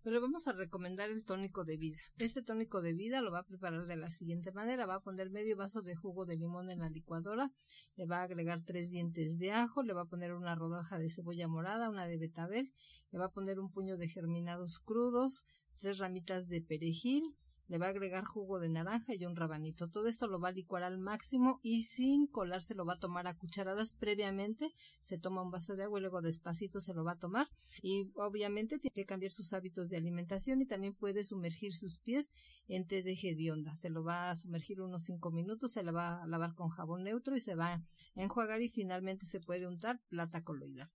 Pero 0.03 0.21
vamos 0.21 0.47
a 0.47 0.53
recomendar 0.53 1.09
el 1.09 1.25
tónico 1.25 1.65
de 1.65 1.77
vida. 1.77 1.97
Este 2.17 2.41
tónico 2.41 2.81
de 2.81 2.93
vida 2.93 3.21
lo 3.21 3.31
va 3.31 3.39
a 3.39 3.45
preparar 3.47 3.85
de 3.85 3.95
la 3.95 4.09
siguiente 4.09 4.51
manera. 4.51 4.85
Va 4.85 4.95
a 4.95 4.99
poner 5.01 5.29
medio 5.29 5.57
vaso 5.57 5.81
de 5.81 5.95
jugo 5.95 6.25
de 6.25 6.37
limón 6.37 6.69
en 6.69 6.79
la 6.79 6.89
licuadora, 6.89 7.51
le 7.95 8.05
va 8.05 8.21
a 8.21 8.23
agregar 8.23 8.63
tres 8.65 8.89
dientes 8.89 9.39
de 9.39 9.51
ajo, 9.51 9.83
le 9.83 9.93
va 9.93 10.01
a 10.01 10.09
poner 10.09 10.33
una 10.33 10.55
rodaja 10.55 10.97
de 10.97 11.09
cebolla 11.09 11.47
morada, 11.47 11.89
una 11.89 12.05
de 12.05 12.17
betabel, 12.17 12.71
le 13.11 13.19
va 13.19 13.25
a 13.25 13.31
poner 13.31 13.59
un 13.59 13.71
puño 13.71 13.97
de 13.97 14.09
germinados 14.09 14.79
crudos, 14.79 15.45
tres 15.77 15.97
ramitas 15.97 16.47
de 16.47 16.61
perejil, 16.61 17.35
le 17.69 17.77
va 17.77 17.85
a 17.85 17.89
agregar 17.89 18.25
jugo 18.25 18.59
de 18.59 18.67
naranja 18.67 19.13
y 19.13 19.25
un 19.25 19.35
rabanito. 19.35 19.89
Todo 19.89 20.07
esto 20.07 20.27
lo 20.27 20.39
va 20.39 20.49
a 20.49 20.51
licuar 20.51 20.83
al 20.83 20.97
máximo 20.97 21.59
y 21.61 21.83
sin 21.83 22.25
colarse 22.25 22.73
lo 22.73 22.83
va 22.83 22.93
a 22.93 22.99
tomar 22.99 23.27
a 23.27 23.37
cucharadas 23.37 23.93
previamente. 23.93 24.73
Se 25.01 25.19
toma 25.19 25.43
un 25.43 25.51
vaso 25.51 25.75
de 25.75 25.83
agua 25.83 25.99
y 25.99 26.01
luego 26.01 26.21
despacito 26.21 26.79
se 26.79 26.93
lo 26.95 27.03
va 27.03 27.13
a 27.13 27.19
tomar. 27.19 27.47
Y 27.83 28.11
obviamente 28.15 28.79
tiene 28.79 28.93
que 28.93 29.05
cambiar 29.05 29.31
sus 29.31 29.53
hábitos 29.53 29.89
de 29.89 29.97
alimentación 29.97 30.61
y 30.61 30.65
también 30.65 30.95
puede 30.95 31.23
sumergir 31.23 31.73
sus 31.73 31.99
pies 31.99 32.33
en 32.67 32.87
té 32.87 33.03
de 33.03 33.13
hedionda. 33.13 33.75
Se 33.75 33.89
lo 33.89 34.03
va 34.03 34.31
a 34.31 34.35
sumergir 34.35 34.81
unos 34.81 35.03
5 35.03 35.31
minutos, 35.31 35.71
se 35.71 35.83
lo 35.83 35.93
va 35.93 36.23
a 36.23 36.27
lavar 36.27 36.55
con 36.55 36.69
jabón 36.69 37.03
neutro 37.03 37.35
y 37.35 37.39
se 37.39 37.53
va 37.53 37.73
a 37.73 37.83
enjuagar 38.15 38.61
y 38.63 38.69
finalmente 38.69 39.27
se 39.27 39.39
puede 39.39 39.67
untar 39.67 40.01
plata 40.09 40.43
coloidal. 40.43 40.89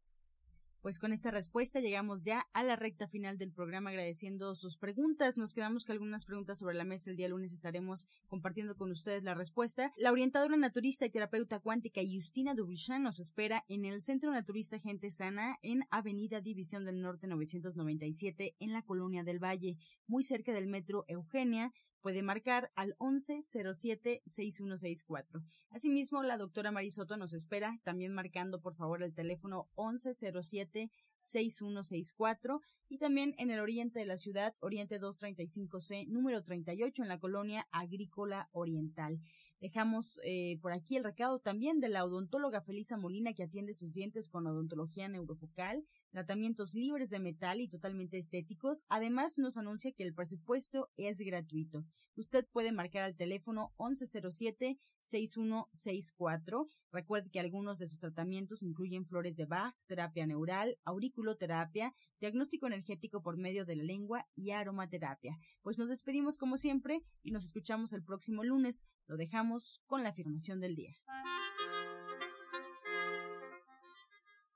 Pues 0.85 0.99
con 0.99 1.15
esta 1.15 1.31
respuesta 1.31 1.81
llegamos 1.81 2.25
ya 2.25 2.47
a 2.53 2.63
la 2.63 2.77
recta 2.77 3.09
final 3.09 3.39
del 3.39 3.51
programa 3.51 3.89
agradeciendo 3.89 4.55
sus 4.55 4.77
preguntas. 4.77 5.39
Nos 5.39 5.55
quedamos 5.55 5.87
con 5.87 5.95
algunas 5.95 6.27
preguntas 6.27 6.59
sobre 6.59 6.75
la 6.75 6.85
mesa. 6.85 7.11
El 7.11 7.17
día 7.17 7.27
lunes 7.27 7.55
estaremos 7.55 8.07
compartiendo 8.29 8.77
con 8.77 8.91
ustedes 8.91 9.23
la 9.23 9.33
respuesta. 9.33 9.95
La 9.97 10.13
orientadora 10.13 10.59
naturista 10.59 11.07
y 11.07 11.11
terapeuta 11.11 11.59
cuántica 11.59 12.03
Justina 12.07 12.53
Dubrichan 12.53 13.03
nos 13.03 13.19
espera 13.19 13.65
en 13.69 13.87
el 13.87 14.03
Centro 14.03 14.31
Naturista 14.31 14.79
Gente 14.79 15.09
Sana 15.09 15.59
en 15.63 15.87
Avenida 15.89 16.43
División 16.43 16.85
del 16.85 17.01
Norte 17.01 17.29
997 17.29 18.55
en 18.61 18.73
la 18.75 18.83
Colonia 18.83 19.25
del 19.25 19.43
Valle, 19.43 19.79
muy 20.07 20.23
cerca 20.23 20.53
del 20.53 20.67
Metro 20.67 21.07
Eugenia 21.09 21.73
puede 22.05 22.23
marcar 22.23 22.71
al 22.75 22.95
1107-6164. 22.99 25.43
Asimismo, 25.71 26.23
la 26.23 26.37
doctora 26.37 26.71
Marisoto 26.71 27.17
nos 27.17 27.33
espera, 27.33 27.81
también 27.83 28.13
marcando 28.13 28.61
por 28.61 28.75
favor 28.75 29.03
el 29.03 29.15
teléfono 29.15 29.71
1107-6164 29.77 32.61
y 32.91 32.99
también 32.99 33.35
en 33.39 33.51
el 33.51 33.59
oriente 33.59 34.01
de 34.01 34.05
la 34.05 34.19
ciudad, 34.19 34.55
Oriente 34.61 35.01
235C, 35.01 36.07
número 36.07 36.43
38, 36.43 37.03
en 37.03 37.09
la 37.09 37.19
colonia 37.19 37.67
Agrícola 37.73 38.51
Oriental. 38.53 39.19
Dejamos 39.61 40.21
eh, 40.25 40.59
por 40.61 40.75
aquí 40.75 40.97
el 40.97 41.05
recado 41.05 41.39
también 41.39 41.81
de 41.81 41.89
la 41.89 42.05
odontóloga 42.05 42.61
Felisa 42.61 42.99
Molina 42.99 43.33
que 43.33 43.45
atiende 43.45 43.73
sus 43.73 43.95
dientes 43.95 44.29
con 44.29 44.47
odontología 44.47 45.09
neurofocal, 45.09 45.87
tratamientos 46.15 46.75
libres 46.75 47.11
de 47.11 47.19
metal 47.19 47.61
y 47.61 47.67
totalmente 47.67 48.19
estéticos. 48.19 48.85
Además, 48.89 49.37
nos 49.37 49.59
anuncia 49.59 49.91
que 49.91 50.05
el 50.05 50.15
presupuesto 50.15 50.89
es 50.97 51.19
gratuito. 51.19 51.85
Usted 52.15 52.47
puede 52.53 52.71
marcar 52.71 53.03
al 53.03 53.17
teléfono 53.17 53.73
1107-6164. 53.79 56.69
Recuerde 56.93 57.31
que 57.33 57.41
algunos 57.41 57.81
de 57.81 57.89
sus 57.89 57.99
tratamientos 57.99 58.63
incluyen 58.63 59.07
flores 59.07 59.37
de 59.37 59.47
Bach, 59.47 59.75
terapia 59.89 60.25
neural, 60.25 60.79
auriculoterapia, 60.85 61.93
diagnóstico 62.21 62.69
energético 62.69 63.21
por 63.21 63.37
medio 63.37 63.65
de 63.65 63.75
la 63.75 63.83
lengua 63.83 64.25
y 64.37 64.53
aromaterapia. 64.53 65.37
Pues 65.63 65.79
nos 65.79 65.89
despedimos 65.89 66.37
como 66.37 66.57
siempre 66.57 67.03
y 67.25 67.33
nos 67.33 67.45
escuchamos 67.45 67.93
el 67.93 68.05
próximo 68.05 68.45
lunes. 68.45 68.87
Lo 69.09 69.17
dejamos 69.17 69.81
con 69.87 70.05
la 70.05 70.11
afirmación 70.11 70.61
del 70.61 70.77
día. 70.77 70.95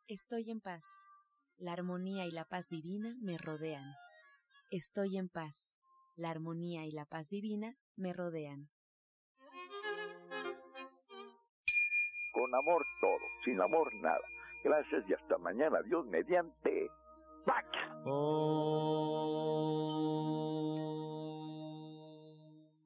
Estoy 0.07 0.53
en 0.53 0.61
paz. 0.61 0.85
La 1.59 1.73
armonía 1.73 2.25
y 2.25 2.31
la 2.31 2.45
paz 2.45 2.69
divina 2.69 3.17
me 3.21 3.37
rodean. 3.37 3.97
Estoy 4.71 5.17
en 5.17 5.29
paz. 5.29 5.77
La 6.15 6.31
armonía 6.31 6.87
y 6.87 6.93
la 6.93 7.05
paz 7.05 7.31
divina 7.31 7.77
me 7.97 8.13
rodean. 8.13 8.69
Con 12.33 12.55
amor 12.55 12.83
todo, 13.01 13.27
sin 13.45 13.61
amor 13.61 13.93
nada. 14.01 14.21
Gracias 14.63 15.03
y 15.09 15.15
hasta 15.15 15.37
mañana. 15.39 15.83
Dios 15.83 16.07
mediante. 16.07 16.91
¡Pax! 17.45 17.67
Oh. 18.07 19.28